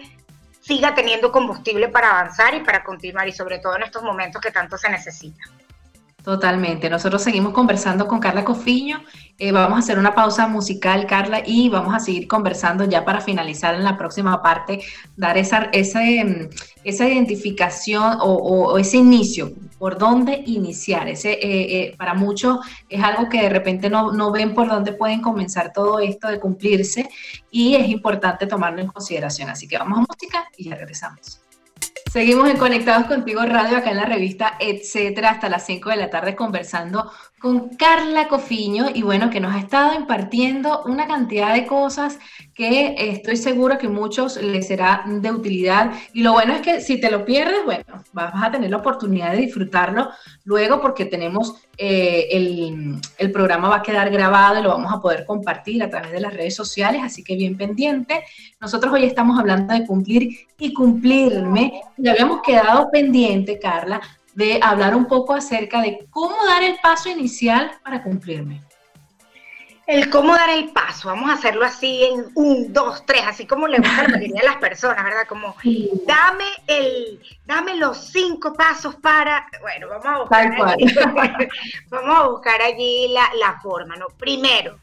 siga 0.66 0.94
teniendo 0.96 1.30
combustible 1.30 1.88
para 1.88 2.10
avanzar 2.10 2.52
y 2.54 2.60
para 2.60 2.82
continuar 2.82 3.28
y 3.28 3.32
sobre 3.32 3.60
todo 3.60 3.76
en 3.76 3.84
estos 3.84 4.02
momentos 4.02 4.42
que 4.42 4.50
tanto 4.50 4.76
se 4.76 4.90
necesita. 4.90 5.44
Totalmente. 6.26 6.90
Nosotros 6.90 7.22
seguimos 7.22 7.52
conversando 7.52 8.08
con 8.08 8.18
Carla 8.18 8.44
Cofiño. 8.44 9.00
Eh, 9.38 9.52
vamos 9.52 9.76
a 9.76 9.78
hacer 9.78 9.96
una 9.96 10.12
pausa 10.12 10.48
musical, 10.48 11.06
Carla, 11.06 11.40
y 11.46 11.68
vamos 11.68 11.94
a 11.94 12.00
seguir 12.00 12.26
conversando 12.26 12.84
ya 12.84 13.04
para 13.04 13.20
finalizar 13.20 13.76
en 13.76 13.84
la 13.84 13.96
próxima 13.96 14.42
parte, 14.42 14.80
dar 15.16 15.38
esa, 15.38 15.68
ese, 15.72 16.50
esa 16.82 17.08
identificación 17.08 18.18
o, 18.20 18.76
ese 18.76 18.96
inicio, 18.96 19.52
por 19.78 19.98
dónde 19.98 20.42
iniciar. 20.46 21.06
Ese, 21.06 21.34
eh, 21.34 21.38
eh, 21.42 21.94
para 21.96 22.14
muchos 22.14 22.58
es 22.88 23.00
algo 23.04 23.28
que 23.28 23.42
de 23.42 23.48
repente 23.48 23.88
no, 23.88 24.10
no 24.10 24.32
ven 24.32 24.52
por 24.52 24.66
dónde 24.66 24.94
pueden 24.94 25.22
comenzar 25.22 25.72
todo 25.72 26.00
esto 26.00 26.26
de 26.26 26.40
cumplirse 26.40 27.08
y 27.52 27.76
es 27.76 27.88
importante 27.88 28.48
tomarlo 28.48 28.80
en 28.80 28.88
consideración. 28.88 29.48
Así 29.48 29.68
que 29.68 29.78
vamos 29.78 29.98
a 29.98 30.00
música 30.00 30.44
y 30.56 30.70
ya 30.70 30.74
regresamos. 30.74 31.45
Seguimos 32.10 32.48
en 32.48 32.56
Conectados 32.56 33.06
Contigo 33.06 33.42
Radio, 33.42 33.76
acá 33.76 33.90
en 33.90 33.96
la 33.96 34.06
revista 34.06 34.56
Etcétera, 34.58 35.30
hasta 35.30 35.48
las 35.48 35.66
5 35.66 35.90
de 35.90 35.96
la 35.96 36.08
tarde 36.08 36.34
conversando 36.34 37.10
con 37.46 37.68
Carla 37.68 38.26
Cofiño 38.26 38.86
y 38.92 39.02
bueno, 39.02 39.30
que 39.30 39.38
nos 39.38 39.54
ha 39.54 39.60
estado 39.60 39.94
impartiendo 39.94 40.82
una 40.84 41.06
cantidad 41.06 41.54
de 41.54 41.64
cosas 41.64 42.18
que 42.52 42.96
estoy 42.98 43.36
seguro 43.36 43.78
que 43.78 43.88
muchos 43.88 44.36
les 44.42 44.66
será 44.66 45.04
de 45.06 45.30
utilidad. 45.30 45.92
Y 46.12 46.24
lo 46.24 46.32
bueno 46.32 46.54
es 46.54 46.60
que 46.60 46.80
si 46.80 46.98
te 47.00 47.08
lo 47.08 47.24
pierdes, 47.24 47.64
bueno, 47.64 47.84
vas 48.12 48.32
a 48.42 48.50
tener 48.50 48.68
la 48.68 48.78
oportunidad 48.78 49.30
de 49.30 49.42
disfrutarlo 49.42 50.10
luego 50.42 50.80
porque 50.80 51.04
tenemos 51.04 51.54
eh, 51.78 52.26
el, 52.32 53.00
el, 53.16 53.30
programa 53.30 53.68
va 53.68 53.76
a 53.76 53.82
quedar 53.82 54.10
grabado 54.10 54.58
y 54.58 54.64
lo 54.64 54.70
vamos 54.70 54.92
a 54.92 55.00
poder 55.00 55.24
compartir 55.24 55.84
a 55.84 55.88
través 55.88 56.10
de 56.10 56.20
las 56.20 56.34
redes 56.34 56.56
sociales, 56.56 57.00
así 57.04 57.22
que 57.22 57.36
bien 57.36 57.56
pendiente. 57.56 58.24
Nosotros 58.60 58.92
hoy 58.92 59.04
estamos 59.04 59.38
hablando 59.38 59.72
de 59.72 59.86
cumplir 59.86 60.48
y 60.58 60.72
cumplirme. 60.72 61.80
Ya 61.96 62.10
habíamos 62.10 62.42
quedado 62.42 62.90
pendiente, 62.90 63.60
Carla, 63.60 64.00
de 64.36 64.60
hablar 64.62 64.94
un 64.94 65.06
poco 65.06 65.34
acerca 65.34 65.80
de 65.80 66.06
cómo 66.10 66.36
dar 66.44 66.62
el 66.62 66.76
paso 66.82 67.08
inicial 67.08 67.72
para 67.82 68.02
cumplirme. 68.02 68.62
El 69.86 70.10
cómo 70.10 70.34
dar 70.34 70.50
el 70.50 70.72
paso, 70.72 71.08
vamos 71.08 71.30
a 71.30 71.34
hacerlo 71.34 71.64
así 71.64 72.04
en 72.04 72.26
un, 72.34 72.72
dos, 72.72 73.06
tres, 73.06 73.22
así 73.24 73.46
como 73.46 73.66
le 73.66 73.78
gusta 73.78 74.00
a 74.00 74.02
la 74.02 74.08
mayoría 74.08 74.40
de 74.40 74.46
las 74.46 74.56
personas, 74.56 75.02
¿verdad? 75.04 75.26
Como 75.28 75.54
dame 76.06 76.44
el, 76.66 77.20
dame 77.46 77.76
los 77.76 77.96
cinco 77.96 78.52
pasos 78.52 78.96
para, 78.96 79.46
bueno, 79.62 79.88
vamos 79.88 80.06
a 80.06 80.18
buscar 80.18 80.52
allí, 80.52 80.84
vamos 81.88 82.18
a 82.18 82.28
buscar 82.28 82.60
allí 82.60 83.08
la, 83.08 83.30
la 83.38 83.60
forma, 83.60 83.96
¿no? 83.96 84.08
Primero, 84.18 84.76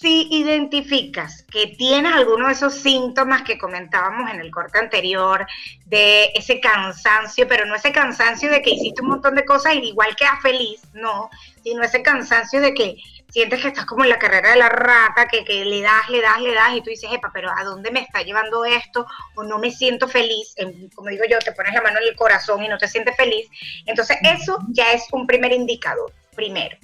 Si 0.00 0.28
identificas 0.30 1.44
que 1.52 1.66
tienes 1.76 2.14
alguno 2.14 2.46
de 2.46 2.54
esos 2.54 2.72
síntomas 2.72 3.42
que 3.42 3.58
comentábamos 3.58 4.30
en 4.30 4.40
el 4.40 4.50
corte 4.50 4.78
anterior, 4.78 5.46
de 5.84 6.30
ese 6.34 6.58
cansancio, 6.58 7.46
pero 7.46 7.66
no 7.66 7.74
ese 7.74 7.92
cansancio 7.92 8.50
de 8.50 8.62
que 8.62 8.70
hiciste 8.70 9.02
un 9.02 9.08
montón 9.08 9.34
de 9.34 9.44
cosas 9.44 9.74
y 9.74 9.88
igual 9.88 10.16
quedas 10.16 10.40
feliz, 10.40 10.80
no, 10.94 11.28
sino 11.62 11.82
ese 11.82 12.00
cansancio 12.00 12.62
de 12.62 12.72
que 12.72 12.96
sientes 13.28 13.60
que 13.60 13.68
estás 13.68 13.84
como 13.84 14.04
en 14.04 14.08
la 14.08 14.18
carrera 14.18 14.52
de 14.52 14.56
la 14.56 14.70
rata, 14.70 15.28
que, 15.28 15.44
que 15.44 15.66
le 15.66 15.82
das, 15.82 16.08
le 16.08 16.22
das, 16.22 16.40
le 16.40 16.54
das, 16.54 16.76
y 16.76 16.80
tú 16.80 16.88
dices, 16.88 17.10
epa, 17.12 17.30
pero 17.34 17.50
¿a 17.54 17.62
dónde 17.62 17.90
me 17.90 18.00
está 18.00 18.22
llevando 18.22 18.64
esto? 18.64 19.06
O 19.34 19.42
no 19.42 19.58
me 19.58 19.70
siento 19.70 20.08
feliz, 20.08 20.54
como 20.94 21.10
digo 21.10 21.24
yo, 21.30 21.38
te 21.40 21.52
pones 21.52 21.74
la 21.74 21.82
mano 21.82 21.98
en 21.98 22.08
el 22.08 22.16
corazón 22.16 22.64
y 22.64 22.68
no 22.68 22.78
te 22.78 22.88
sientes 22.88 23.14
feliz. 23.16 23.50
Entonces, 23.84 24.16
eso 24.22 24.60
ya 24.70 24.92
es 24.92 25.04
un 25.12 25.26
primer 25.26 25.52
indicador, 25.52 26.10
primero. 26.34 26.78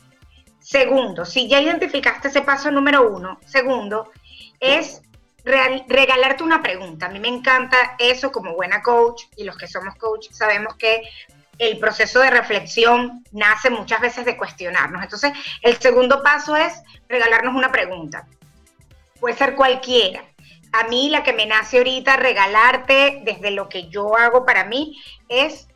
Segundo, 0.66 1.24
si 1.24 1.46
ya 1.46 1.61
identificaste 1.61 2.26
ese 2.26 2.42
paso 2.42 2.72
número 2.72 3.09
uno, 3.09 3.38
segundo, 3.46 4.11
es 4.59 5.00
regalarte 5.44 6.42
una 6.42 6.61
pregunta. 6.61 7.07
A 7.07 7.09
mí 7.09 7.20
me 7.20 7.29
encanta 7.29 7.94
eso 8.00 8.33
como 8.33 8.52
buena 8.52 8.83
coach 8.83 9.26
y 9.37 9.44
los 9.44 9.57
que 9.57 9.68
somos 9.68 9.94
coach 9.94 10.26
sabemos 10.33 10.74
que 10.74 11.02
el 11.59 11.79
proceso 11.79 12.18
de 12.18 12.31
reflexión 12.31 13.22
nace 13.31 13.70
muchas 13.70 14.00
veces 14.00 14.24
de 14.24 14.37
cuestionarnos. 14.37 15.05
Entonces, 15.05 15.35
el 15.62 15.76
segundo 15.76 16.20
paso 16.24 16.57
es 16.57 16.83
regalarnos 17.09 17.55
una 17.55 17.70
pregunta. 17.70 18.26
Puede 19.20 19.37
ser 19.37 19.55
cualquiera. 19.55 20.24
A 20.72 20.88
mí 20.88 21.11
la 21.11 21.22
que 21.22 21.33
me 21.33 21.46
nace 21.46 21.79
ahorita 21.79 22.16
regalarte 22.16 23.22
desde 23.24 23.52
lo 23.52 23.68
que 23.68 23.88
yo 23.88 24.16
hago 24.16 24.44
para 24.44 24.64
mí 24.64 25.00
es 25.29 25.68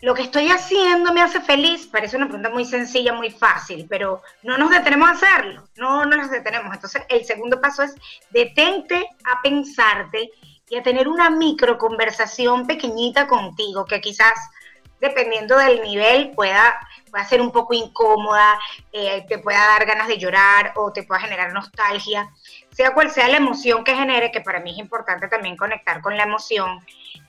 lo 0.00 0.14
que 0.14 0.22
estoy 0.22 0.48
haciendo 0.48 1.12
me 1.12 1.22
hace 1.22 1.40
feliz. 1.40 1.86
Parece 1.86 2.16
una 2.16 2.26
pregunta 2.26 2.50
muy 2.50 2.64
sencilla, 2.64 3.12
muy 3.12 3.30
fácil, 3.30 3.86
pero 3.88 4.22
no 4.42 4.56
nos 4.58 4.70
detenemos 4.70 5.08
a 5.08 5.12
hacerlo, 5.12 5.64
no, 5.76 6.04
no 6.04 6.16
nos 6.16 6.30
detenemos. 6.30 6.74
Entonces, 6.74 7.02
el 7.08 7.24
segundo 7.24 7.60
paso 7.60 7.82
es 7.82 7.94
detente 8.30 9.08
a 9.24 9.42
pensarte 9.42 10.30
y 10.68 10.76
a 10.76 10.82
tener 10.82 11.08
una 11.08 11.30
micro 11.30 11.78
conversación 11.78 12.66
pequeñita 12.66 13.26
contigo, 13.26 13.84
que 13.86 14.00
quizás 14.00 14.34
dependiendo 15.00 15.56
del 15.56 15.80
nivel 15.82 16.30
pueda, 16.32 16.78
pueda 17.10 17.24
ser 17.24 17.40
un 17.40 17.52
poco 17.52 17.72
incómoda, 17.72 18.58
eh, 18.92 19.24
te 19.28 19.38
pueda 19.38 19.58
dar 19.58 19.86
ganas 19.86 20.08
de 20.08 20.18
llorar 20.18 20.72
o 20.76 20.92
te 20.92 21.04
pueda 21.04 21.20
generar 21.20 21.52
nostalgia, 21.52 22.28
sea 22.70 22.92
cual 22.94 23.10
sea 23.10 23.28
la 23.28 23.36
emoción 23.36 23.84
que 23.84 23.94
genere, 23.94 24.30
que 24.30 24.40
para 24.40 24.60
mí 24.60 24.72
es 24.72 24.78
importante 24.78 25.28
también 25.28 25.56
conectar 25.56 26.00
con 26.00 26.16
la 26.16 26.24
emoción. 26.24 26.84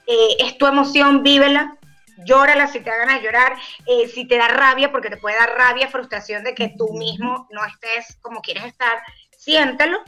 Eh, 0.08 0.38
es 0.40 0.58
tu 0.58 0.66
emoción, 0.66 1.22
vívela, 1.22 1.78
llórala 2.26 2.68
si 2.68 2.80
te 2.80 2.90
da 2.90 2.98
ganas 2.98 3.20
de 3.20 3.26
llorar, 3.26 3.58
eh, 3.86 4.08
si 4.08 4.26
te 4.26 4.38
da 4.38 4.48
rabia, 4.48 4.92
porque 4.92 5.10
te 5.10 5.18
puede 5.18 5.38
dar 5.38 5.56
rabia, 5.56 5.88
frustración 5.88 6.44
de 6.44 6.54
que 6.54 6.74
tú 6.78 6.94
mismo 6.94 7.48
no 7.52 7.66
estés 7.66 8.18
como 8.22 8.42
quieres 8.42 8.66
estar, 8.66 9.02
siéntelo. 9.38 10.00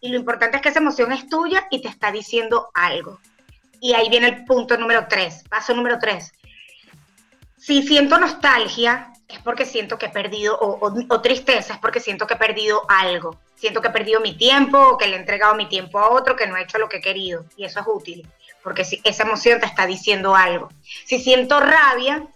Y 0.00 0.10
lo 0.10 0.16
importante 0.16 0.56
es 0.56 0.62
que 0.62 0.68
esa 0.68 0.78
emoción 0.78 1.12
es 1.12 1.28
tuya 1.28 1.66
y 1.70 1.82
te 1.82 1.88
está 1.88 2.12
diciendo 2.12 2.70
algo. 2.74 3.18
Y 3.80 3.94
ahí 3.94 4.08
viene 4.08 4.28
el 4.28 4.44
punto 4.44 4.76
número 4.76 5.06
tres, 5.08 5.44
paso 5.48 5.74
número 5.74 5.98
tres. 5.98 6.32
Si 7.56 7.82
siento 7.82 8.18
nostalgia, 8.18 9.12
es 9.28 9.40
porque 9.40 9.66
siento 9.66 9.98
que 9.98 10.06
he 10.06 10.10
perdido, 10.10 10.56
o, 10.60 11.20
tristeza, 11.20 11.74
es 11.74 11.78
porque 11.80 12.00
siento 12.00 12.26
que 12.26 12.34
he 12.34 12.38
perdido 12.38 12.82
algo. 12.88 13.38
Siento 13.56 13.82
que 13.82 13.88
he 13.88 13.90
perdido 13.92 14.20
mi 14.20 14.36
tiempo, 14.36 14.78
o 14.78 14.98
que 14.98 15.06
le 15.08 15.16
he 15.16 15.18
entregado 15.18 15.54
mi 15.54 15.66
tiempo 15.66 15.98
a 15.98 16.10
otro, 16.10 16.36
que 16.36 16.46
no 16.46 16.56
he 16.56 16.62
hecho 16.62 16.78
lo 16.78 16.88
que 16.88 16.98
he 16.98 17.02
querido. 17.02 17.44
Y 17.56 17.64
eso 17.64 17.80
es 17.80 17.86
útil 17.86 18.26
porque 18.68 18.84
si 18.84 19.00
esa 19.02 19.22
emoción 19.22 19.60
te 19.60 19.64
está 19.64 19.86
diciendo 19.86 20.36
algo. 20.36 20.68
Si 21.06 21.18
siento 21.20 21.58
rabia, 21.58 22.28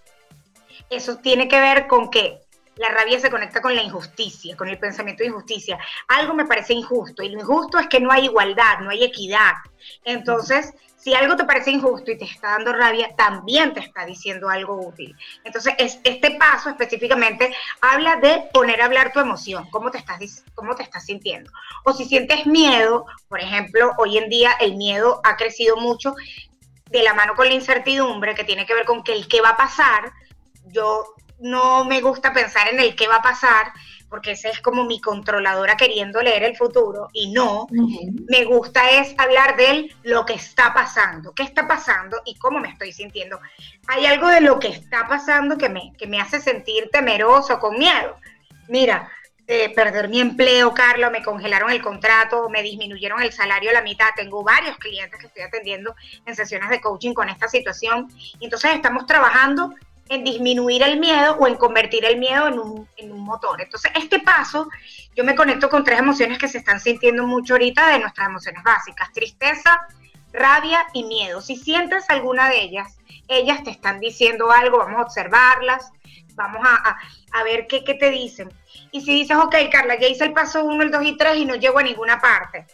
eso 0.89 1.19
tiene 1.19 1.47
que 1.47 1.61
ver 1.61 1.87
con 1.87 2.11
que 2.11 2.41
la 2.77 2.89
rabia 2.89 3.21
se 3.21 3.31
conecta 3.31 3.61
con 3.61 3.77
la 3.77 3.83
injusticia, 3.83 4.57
con 4.57 4.71
el 4.71 4.79
pensamiento 4.79 5.23
de 5.23 5.29
injusticia. 5.29 5.79
Algo 6.09 6.33
me 6.33 6.47
parece 6.47 6.73
injusto 6.73 7.23
y 7.23 7.29
lo 7.29 7.39
injusto 7.39 7.79
es 7.79 7.87
que 7.87 8.01
no 8.01 8.11
hay 8.11 8.25
igualdad, 8.25 8.79
no 8.81 8.89
hay 8.89 9.05
equidad. 9.05 9.53
Entonces, 10.07 10.73
si 11.03 11.15
algo 11.15 11.35
te 11.35 11.45
parece 11.45 11.73
injusto 11.73 12.13
y 12.13 12.19
te 12.19 12.27
está 12.27 12.51
dando 12.51 12.73
rabia, 12.73 13.15
también 13.17 13.75
te 13.75 13.81
está 13.81 14.07
diciendo 14.07 14.49
algo 14.49 14.87
útil. 14.87 15.17
Entonces, 15.43 15.75
este 15.79 16.31
paso 16.39 16.71
específicamente 16.71 17.53
habla 17.81 18.17
de 18.17 18.49
poner 18.53 18.81
a 18.81 18.85
hablar 18.85 19.13
tu 19.13 19.19
emoción, 19.19 19.69
cómo 19.71 19.91
te, 19.91 19.99
estás, 19.99 20.45
cómo 20.55 20.77
te 20.77 20.85
estás 20.85 21.05
sintiendo. 21.05 21.51
O 21.85 21.93
si 21.93 22.05
sientes 22.05 22.47
miedo, 22.47 23.07
por 23.29 23.41
ejemplo, 23.41 23.93
hoy 23.99 24.17
en 24.17 24.29
día 24.29 24.53
el 24.61 24.77
miedo 24.77 25.21
ha 25.25 25.37
crecido 25.37 25.77
mucho 25.77 26.15
de 26.87 27.03
la 27.03 27.15
mano 27.15 27.35
con 27.35 27.49
la 27.49 27.55
incertidumbre, 27.55 28.37
que 28.37 28.45
tiene 28.45 28.65
que 28.65 28.75
ver 28.75 28.85
con 28.85 29.03
el 29.05 29.27
qué 29.27 29.41
va 29.41 29.51
a 29.51 29.57
pasar, 29.57 30.13
yo 30.67 31.05
no 31.41 31.85
me 31.85 32.01
gusta 32.01 32.33
pensar 32.33 32.69
en 32.69 32.79
el 32.79 32.95
qué 32.95 33.09
va 33.09 33.17
a 33.17 33.23
pasar, 33.23 33.73
porque 34.13 34.33
esa 34.33 34.51
es 34.51 34.61
como 34.61 34.85
mi 34.85 35.01
controladora 35.01 35.75
queriendo 35.75 36.21
leer 36.21 36.43
el 36.43 36.55
futuro 36.55 37.09
y 37.15 37.33
no, 37.33 37.67
me 38.29 38.45
gusta 38.45 38.91
es 38.91 39.15
hablar 39.17 39.57
de 39.57 39.91
lo 40.03 40.27
que 40.27 40.35
está 40.35 40.75
pasando, 40.75 41.33
qué 41.35 41.43
está 41.45 41.67
pasando 41.67 42.21
y 42.27 42.35
cómo 42.35 42.61
me 42.61 42.69
estoy 42.69 42.93
sintiendo. 42.93 43.41
Hay 43.89 44.05
algo 44.05 44.29
de 44.29 44.43
lo 44.43 44.61
que 44.61 44.69
está 44.69 45.09
pasando 45.09 45.57
que 45.57 45.71
me, 45.71 45.95
que 45.97 46.07
me 46.07 46.21
hace 46.21 46.43
sentir 46.43 46.91
temeroso, 46.93 47.59
con 47.59 47.79
miedo. 47.79 48.19
Mira, 48.69 49.11
eh, 49.47 49.73
perder 49.75 50.11
mi 50.11 50.21
empleo, 50.21 50.75
Carlos, 50.75 51.11
me 51.11 51.23
congelaron 51.23 51.71
el 51.71 51.81
contrato, 51.81 52.51
me 52.51 52.63
disminuyeron 52.63 53.23
el 53.23 53.33
salario 53.33 53.71
a 53.71 53.73
la 53.73 53.81
mitad. 53.81 54.11
Tengo 54.15 54.45
varios 54.45 54.77
clientes 54.77 55.19
que 55.19 55.29
estoy 55.29 55.43
atendiendo 55.45 55.95
en 56.27 56.37
sesiones 56.37 56.69
de 56.69 56.83
coaching 56.83 57.15
con 57.15 57.31
esta 57.31 57.49
situación. 57.49 58.09
Y 58.39 58.45
entonces 58.45 58.75
estamos 58.75 59.07
trabajando 59.07 59.73
en 60.09 60.25
disminuir 60.25 60.83
el 60.83 60.99
miedo 60.99 61.37
o 61.39 61.47
en 61.47 61.57
convertir 61.57 62.05
el 62.05 62.19
miedo 62.19 62.49
en 62.49 62.59
un, 62.59 62.89
en 62.97 63.13
un, 63.13 63.21
motor. 63.21 63.61
Entonces, 63.61 63.91
este 63.95 64.21
paso, 64.21 64.69
yo 65.15 65.25
me 65.25 65.35
conecto 65.35 65.69
con 65.69 65.85
tres 65.85 65.99
emociones 65.99 66.39
que 66.39 66.49
se 66.49 66.59
están 66.59 66.81
sintiendo 66.81 67.27
mucho 67.27 67.55
ahorita 67.55 67.89
de 67.89 68.01
nuestras 68.01 68.29
emociones 68.29 68.63
básicas, 68.63 69.13
tristeza, 69.13 69.87
rabia 70.33 70.85
y 70.93 71.05
miedo. 71.05 71.41
Si 71.41 71.57
sientes 71.57 72.09
alguna 72.11 72.49
de 72.49 72.63
ellas, 72.63 72.99
ellas 73.29 73.63
te 73.63 73.71
están 73.71 74.01
diciendo 74.01 74.51
algo, 74.51 74.79
vamos 74.79 74.99
a 74.99 75.03
observarlas, 75.03 75.93
vamos 76.35 76.63
a, 76.65 76.99
a, 77.33 77.45
ver 77.45 77.67
qué, 77.67 77.85
qué 77.85 77.95
te 77.95 78.11
dicen. 78.11 78.53
Y 78.91 79.03
si 79.03 79.15
dices, 79.15 79.37
ok, 79.37 79.55
Carla, 79.71 79.99
ya 79.99 80.09
hice 80.09 80.25
el 80.25 80.33
paso 80.33 80.65
1, 80.65 80.83
el 80.83 80.91
2 80.91 81.05
y 81.05 81.17
3 81.17 81.37
y 81.39 81.45
no 81.45 81.55
llego 81.55 81.79
a 81.79 81.83
ninguna 81.83 82.21
parte, 82.21 82.67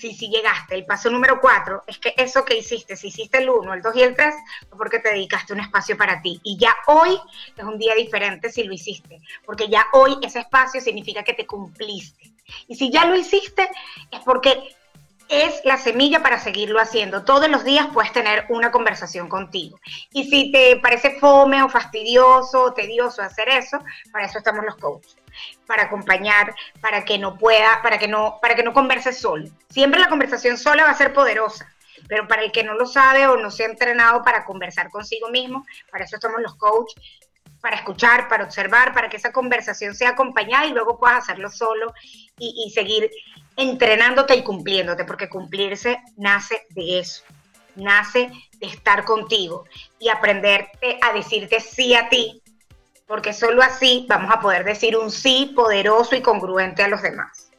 si, 0.00 0.14
si 0.14 0.28
llegaste. 0.28 0.74
El 0.74 0.86
paso 0.86 1.10
número 1.10 1.40
cuatro 1.40 1.84
es 1.86 1.98
que 1.98 2.14
eso 2.16 2.44
que 2.44 2.56
hiciste, 2.56 2.96
si 2.96 3.08
hiciste 3.08 3.38
el 3.38 3.50
uno, 3.50 3.74
el 3.74 3.82
dos 3.82 3.94
y 3.94 4.02
el 4.02 4.16
tres, 4.16 4.34
fue 4.68 4.78
porque 4.78 4.98
te 4.98 5.10
dedicaste 5.10 5.52
un 5.52 5.60
espacio 5.60 5.96
para 5.96 6.22
ti. 6.22 6.40
Y 6.42 6.56
ya 6.56 6.74
hoy 6.86 7.18
es 7.56 7.64
un 7.64 7.78
día 7.78 7.94
diferente 7.94 8.50
si 8.50 8.64
lo 8.64 8.72
hiciste, 8.72 9.20
porque 9.44 9.68
ya 9.68 9.86
hoy 9.92 10.16
ese 10.22 10.40
espacio 10.40 10.80
significa 10.80 11.22
que 11.22 11.34
te 11.34 11.46
cumpliste. 11.46 12.32
Y 12.66 12.74
si 12.74 12.90
ya 12.90 13.04
lo 13.04 13.14
hiciste, 13.14 13.68
es 14.10 14.20
porque 14.20 14.74
es 15.30 15.64
la 15.64 15.78
semilla 15.78 16.22
para 16.22 16.40
seguirlo 16.40 16.80
haciendo. 16.80 17.24
Todos 17.24 17.48
los 17.48 17.64
días 17.64 17.86
puedes 17.92 18.12
tener 18.12 18.46
una 18.48 18.72
conversación 18.72 19.28
contigo. 19.28 19.78
Y 20.12 20.28
si 20.28 20.50
te 20.50 20.76
parece 20.76 21.18
fome 21.20 21.62
o 21.62 21.68
fastidioso 21.68 22.64
o 22.64 22.72
tedioso 22.74 23.22
hacer 23.22 23.48
eso, 23.48 23.78
para 24.12 24.26
eso 24.26 24.38
estamos 24.38 24.64
los 24.64 24.76
coaches 24.76 25.16
para 25.66 25.84
acompañar, 25.84 26.52
para 26.80 27.04
que 27.04 27.16
no 27.16 27.38
pueda, 27.38 27.80
para 27.82 27.96
que 27.96 28.08
no, 28.08 28.38
para 28.42 28.56
que 28.56 28.64
no 28.64 28.72
converse 28.72 29.12
solo. 29.12 29.48
Siempre 29.68 30.00
la 30.00 30.08
conversación 30.08 30.58
sola 30.58 30.82
va 30.82 30.90
a 30.90 30.94
ser 30.94 31.12
poderosa, 31.12 31.72
pero 32.08 32.26
para 32.26 32.42
el 32.42 32.50
que 32.50 32.64
no 32.64 32.74
lo 32.74 32.86
sabe 32.86 33.28
o 33.28 33.36
no 33.36 33.52
se 33.52 33.62
ha 33.62 33.66
entrenado 33.66 34.24
para 34.24 34.44
conversar 34.44 34.90
consigo 34.90 35.28
mismo, 35.28 35.64
para 35.92 36.04
eso 36.04 36.16
estamos 36.16 36.40
los 36.42 36.56
coaches, 36.56 37.00
para 37.60 37.76
escuchar, 37.76 38.28
para 38.28 38.44
observar, 38.44 38.92
para 38.92 39.08
que 39.08 39.18
esa 39.18 39.32
conversación 39.32 39.94
sea 39.94 40.10
acompañada 40.10 40.66
y 40.66 40.72
luego 40.72 40.98
puedas 40.98 41.18
hacerlo 41.18 41.50
solo 41.50 41.92
y, 42.38 42.64
y 42.66 42.70
seguir 42.70 43.10
entrenándote 43.56 44.36
y 44.36 44.42
cumpliéndote, 44.42 45.04
porque 45.04 45.28
cumplirse 45.28 45.98
nace 46.16 46.62
de 46.70 47.00
eso, 47.00 47.24
nace 47.76 48.30
de 48.58 48.66
estar 48.66 49.04
contigo 49.04 49.64
y 49.98 50.08
aprenderte 50.08 50.98
a 51.02 51.12
decirte 51.12 51.60
sí 51.60 51.94
a 51.94 52.08
ti 52.08 52.40
porque 53.10 53.32
solo 53.32 53.60
así 53.60 54.06
vamos 54.08 54.30
a 54.32 54.38
poder 54.38 54.62
decir 54.62 54.96
un 54.96 55.10
sí 55.10 55.52
poderoso 55.56 56.14
y 56.14 56.20
congruente 56.20 56.84
a 56.84 56.88
los 56.88 57.02
demás. 57.02 57.50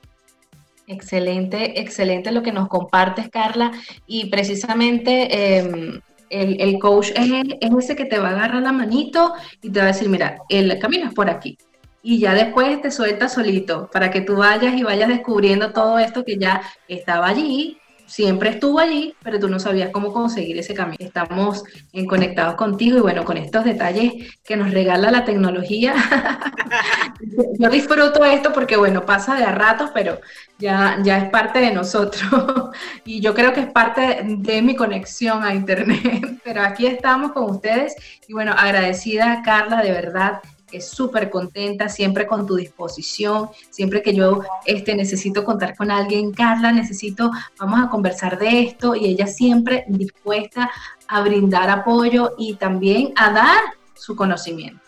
Excelente, 0.87 1.81
excelente 1.81 2.31
lo 2.31 2.41
que 2.41 2.53
nos 2.53 2.69
compartes, 2.69 3.27
Carla. 3.29 3.73
Y 4.07 4.29
precisamente 4.29 5.57
em, 5.57 5.99
el, 6.29 6.79
coach 6.79 7.09
es, 7.09 7.29
es, 7.59 7.71
ese 7.79 7.97
que 7.97 8.05
te 8.05 8.17
va 8.17 8.29
a 8.29 8.31
agarrar 8.31 8.61
la 8.61 8.71
manito 8.71 9.33
y 9.61 9.69
te 9.69 9.79
va 9.79 9.87
a 9.87 9.87
decir, 9.89 10.07
mira, 10.07 10.37
el 10.47 10.79
camino 10.79 11.09
es 11.09 11.13
por 11.13 11.29
aquí. 11.29 11.57
Y 12.03 12.19
ya 12.19 12.33
después 12.33 12.81
te 12.81 12.91
suelta 12.91 13.29
solito 13.29 13.89
para 13.91 14.09
que 14.09 14.21
tú 14.21 14.37
vayas 14.37 14.75
y 14.75 14.83
vayas 14.83 15.09
descubriendo 15.09 15.71
todo 15.71 15.99
esto 15.99 16.23
que 16.25 16.37
ya 16.37 16.61
estaba 16.87 17.27
allí, 17.27 17.81
siempre 18.11 18.49
estuvo 18.49 18.77
allí, 18.79 19.15
pero 19.23 19.39
tú 19.39 19.47
no 19.47 19.57
sabías 19.57 19.89
cómo 19.91 20.11
conseguir 20.11 20.57
ese 20.57 20.73
camino. 20.73 20.97
Estamos 20.99 21.63
en 21.93 22.05
conectados 22.05 22.55
contigo 22.55 22.97
y 22.97 23.01
bueno, 23.01 23.23
con 23.23 23.37
estos 23.37 23.63
detalles 23.63 24.37
que 24.43 24.57
nos 24.57 24.71
regala 24.71 25.11
la 25.11 25.23
tecnología. 25.23 25.95
Yo 27.57 27.69
disfruto 27.69 28.25
esto 28.25 28.51
porque 28.51 28.75
bueno, 28.75 29.05
pasa 29.05 29.35
de 29.35 29.45
a 29.45 29.53
ratos, 29.53 29.91
pero 29.93 30.19
ya, 30.59 30.97
ya 31.03 31.19
es 31.19 31.29
parte 31.29 31.59
de 31.59 31.71
nosotros. 31.71 32.71
y 33.05 33.21
yo 33.21 33.33
creo 33.33 33.53
que 33.53 33.61
es 33.61 33.71
parte 33.71 34.21
de 34.25 34.61
mi 34.61 34.75
conexión 34.75 35.43
a 35.43 35.53
Internet. 35.53 36.39
pero 36.43 36.63
aquí 36.63 36.87
estamos 36.87 37.31
con 37.31 37.49
ustedes 37.49 37.95
y 38.27 38.33
bueno, 38.33 38.53
agradecida 38.57 39.41
Carla, 39.43 39.81
de 39.81 39.91
verdad 39.91 40.41
es 40.71 40.89
súper 40.89 41.29
contenta, 41.29 41.89
siempre 41.89 42.27
con 42.27 42.45
tu 42.45 42.55
disposición, 42.55 43.49
siempre 43.69 44.01
que 44.01 44.13
yo 44.13 44.43
este, 44.65 44.95
necesito 44.95 45.43
contar 45.43 45.75
con 45.75 45.91
alguien, 45.91 46.31
Carla, 46.31 46.71
necesito, 46.71 47.31
vamos 47.57 47.79
a 47.83 47.89
conversar 47.89 48.37
de 48.37 48.61
esto, 48.61 48.95
y 48.95 49.05
ella 49.05 49.27
siempre 49.27 49.85
dispuesta 49.87 50.71
a 51.07 51.21
brindar 51.21 51.69
apoyo 51.69 52.35
y 52.37 52.55
también 52.55 53.13
a 53.15 53.31
dar 53.31 53.61
su 53.93 54.15
conocimiento. 54.15 54.81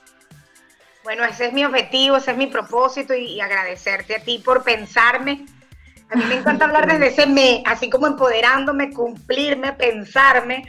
Bueno, 1.03 1.25
ese 1.25 1.47
es 1.47 1.53
mi 1.53 1.65
objetivo, 1.65 2.17
ese 2.17 2.31
es 2.31 2.37
mi 2.37 2.47
propósito 2.47 3.13
y, 3.13 3.41
agradecerte 3.41 4.15
a 4.15 4.23
ti 4.23 4.41
por 4.43 4.63
pensarme. 4.63 5.45
A 6.09 6.15
mí 6.15 6.23
me 6.25 6.35
encanta 6.35 6.65
hablar 6.65 6.87
desde 6.87 7.07
ese 7.07 7.25
me, 7.27 7.61
así 7.65 7.89
como 7.89 8.07
empoderándome, 8.07 8.91
cumplirme, 8.91 9.73
pensarme 9.73 10.63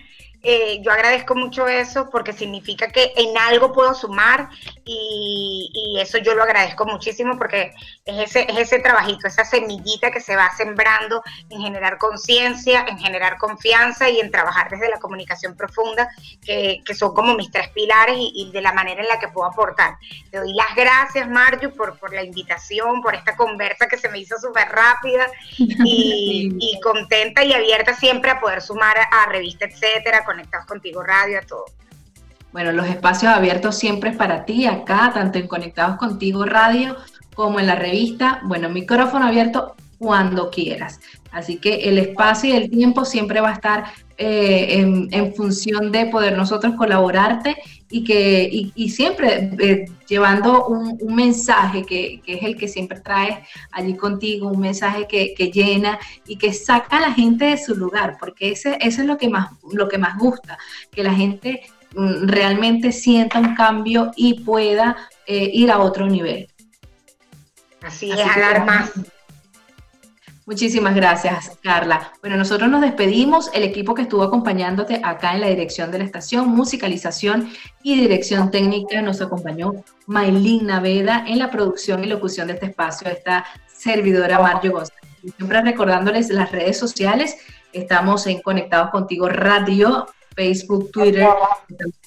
eh, 0.45 0.80
yo 0.82 0.92
agradezco 0.92 1.34
mucho 1.34 1.66
eso 1.66 2.11
porque 2.11 2.32
significa 2.32 2.88
que 2.88 3.12
en 3.16 3.36
algo 3.36 3.72
puedo 3.72 3.95
sumar 3.95 4.51
y, 4.84 5.70
eso 5.99 6.18
yo 6.18 6.34
lo 6.34 6.42
agradezco 6.42 6.84
muchísimo 6.84 7.38
porque 7.38 7.72
es 8.05 8.36
ese, 8.36 8.51
es 8.51 8.59
ese 8.59 8.80
trabajito, 8.80 9.28
esa 9.28 9.45
semillita 9.45 10.11
que 10.11 10.20
se 10.20 10.34
va 10.36 10.51
sembrando 10.57 11.22
en 11.49 11.61
generar 11.61 11.99
conciencia, 11.99 12.84
en 12.88 12.99
generar 12.99 13.38
confianza 13.38 14.11
y 14.11 14.20
en 14.20 14.30
trabajar 14.30 14.68
desde 14.70 14.90
la 14.90 14.99
comunicación 14.99 15.57
profunda, 15.57 16.09
que, 16.45 16.82
son 16.95 17.14
como 17.14 17.34
mis 17.34 17.51
tres 17.51 17.68
pilares 17.70 18.16
y, 18.18 18.51
de 18.53 18.61
la 18.61 18.72
manera 18.72 19.03
en 19.03 19.09
la 19.09 19.18
que 19.18 19.28
puedo 19.28 19.49
aportar. 19.49 19.97
Te 20.30 20.38
doy 20.38 20.53
las 20.53 20.74
gracias, 20.76 21.28
Marju, 21.28 21.70
por, 21.70 21.99
por 21.99 22.12
la 22.12 22.22
invitación, 22.22 23.01
por 23.01 23.14
esta 23.14 23.36
conversa 23.36 23.86
que 23.88 23.99
se 23.99 24.09
me 24.09 24.18
hizo 24.18 24.36
súper 24.38 24.68
rápida 24.68 25.26
y, 25.59 26.78
contenta 26.82 27.45
y 27.45 27.53
abierta 27.53 27.95
siempre 27.95 28.30
a 28.30 28.40
poder 28.40 28.61
sumar 28.61 28.97
a, 29.11 29.26
revista, 29.26 29.64
etcétera, 29.64 30.24
Conectados 30.35 30.66
Contigo 30.66 31.03
Radio, 31.03 31.39
a 31.39 31.43
todo. 31.43 31.64
Bueno, 32.53 32.72
los 32.72 32.87
espacios 32.87 33.32
abiertos 33.32 33.76
siempre 33.78 34.11
es 34.11 34.16
para 34.16 34.45
ti, 34.45 34.66
acá, 34.66 35.12
tanto 35.14 35.39
en 35.39 35.47
Conectados 35.47 35.97
Contigo 35.97 36.45
Radio 36.45 36.97
como 37.35 37.61
en 37.61 37.68
la 37.68 37.76
revista. 37.76 38.41
Bueno, 38.43 38.68
micrófono 38.68 39.26
abierto 39.26 39.76
cuando 39.99 40.51
quieras. 40.51 41.01
Así 41.30 41.59
que 41.59 41.89
el 41.89 41.99
espacio 41.99 42.51
y 42.51 42.57
el 42.57 42.70
tiempo 42.70 43.05
siempre 43.05 43.41
va 43.41 43.51
a 43.51 43.55
estar 43.55 43.85
eh, 44.18 45.09
en, 45.11 45.35
función 45.35 45.91
de 45.91 46.07
poder 46.07 46.37
nosotros 46.37 46.74
colaborarte 46.76 47.57
y 47.95 48.03
que 48.03 48.51
y, 48.74 48.88
siempre 48.88 49.53
eh, 49.61 49.84
llevando 50.09 50.66
un, 50.66 51.14
mensaje 51.14 51.84
que, 51.84 52.20
es 52.26 52.42
el 52.42 52.57
que 52.57 52.66
siempre 52.66 52.99
traes 52.99 53.38
allí 53.70 53.97
contigo, 53.97 54.49
un 54.49 54.59
mensaje 54.59 55.07
que, 55.07 55.32
llena 55.53 56.01
y 56.26 56.36
que 56.36 56.53
saca 56.53 56.97
a 56.97 57.03
la 57.03 57.12
gente 57.12 57.45
de 57.45 57.57
su 57.57 57.76
lugar, 57.76 58.16
porque 58.18 58.51
ese, 58.51 58.78
eso 58.80 59.03
es 59.03 59.07
lo 59.07 59.16
que 59.16 59.28
más, 59.28 59.51
lo 59.72 59.88
que 59.88 59.99
más 59.99 60.18
gusta, 60.18 60.59
que 60.90 61.05
la 61.05 61.14
gente 61.14 61.62
mm, 61.95 62.26
realmente 62.26 62.90
sienta 62.90 63.38
un 63.38 63.55
cambio 63.55 64.11
y 64.16 64.40
pueda 64.42 64.97
eh, 65.24 65.49
ir 65.53 65.70
a 65.70 65.78
otro 65.78 66.09
nivel. 66.09 66.49
Así, 67.80 68.11
es, 68.11 68.18
hablar 68.18 68.66
más. 68.66 68.90
Muchísimas 70.47 70.95
gracias, 70.95 71.57
Carla. 71.62 72.12
Bueno, 72.20 72.36
nosotros 72.36 72.68
nos 72.68 72.82
despedimos. 72.82 73.51
El 73.55 73.62
equipo 73.62 73.95
que 73.95 74.03
estuvo 74.03 74.22
acompañándote 74.22 75.01
acá 75.03 75.32
en 75.34 75.40
la 75.40 75.47
dirección 75.49 75.90
de 75.90 75.99
la 75.99 76.05
estación, 76.05 76.49
musicalización 76.49 77.51
y 77.82 77.99
dirección 77.99 78.51
técnica 78.51 79.01
nos 79.01 79.22
acompañó 79.22 79.72
Maylin 80.07 80.66
Naveda 80.66 81.24
en 81.26 81.38
la 81.38 81.51
producción 81.51 82.05
y 82.05 82.09
locución 82.09 82.49
de 82.49 82.55
este 82.55 82.66
espacio, 82.66 83.09
esta 83.09 83.47
servidora 83.66 84.38
Mario 84.38 84.72
González. 84.72 85.01
Siempre 85.38 85.62
recordándoles 85.62 86.28
las 86.28 86.53
redes 86.53 86.78
sociales. 86.78 87.38
Estamos 87.72 88.26
en 88.26 88.42
Conectados 88.42 88.90
Contigo 88.90 89.30
Radio 89.30 90.07
Facebook, 90.35 90.91
Twitter, 90.93 91.26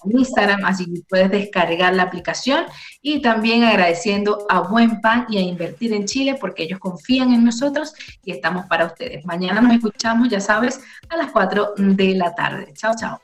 Instagram, 0.06 0.66
así 0.66 0.86
que 0.86 1.02
puedes 1.08 1.32
descargar 1.32 1.94
la 1.94 2.04
aplicación 2.04 2.66
y 3.02 3.22
también 3.22 3.64
agradeciendo 3.64 4.46
a 4.50 4.62
Buen 4.62 5.02
Pan 5.02 5.26
y 5.30 5.38
a 5.38 5.42
Invertir 5.42 5.94
en 5.94 6.06
Chile 6.06 6.38
porque 6.40 6.64
ellos 6.64 6.80
confían 6.80 7.34
en 7.34 7.44
nosotros 7.44 7.94
y 8.24 8.32
estamos 8.32 8.66
para 8.66 8.86
ustedes. 8.86 9.26
Mañana 9.26 9.62
nos 9.62 9.74
escuchamos, 9.74 10.30
ya 10.30 10.40
sabes, 10.40 10.82
a 11.10 11.18
las 11.18 11.32
4 11.32 11.74
de 11.78 12.16
la 12.16 12.34
tarde. 12.36 12.74
Chao, 12.74 12.94
chao. 12.98 13.20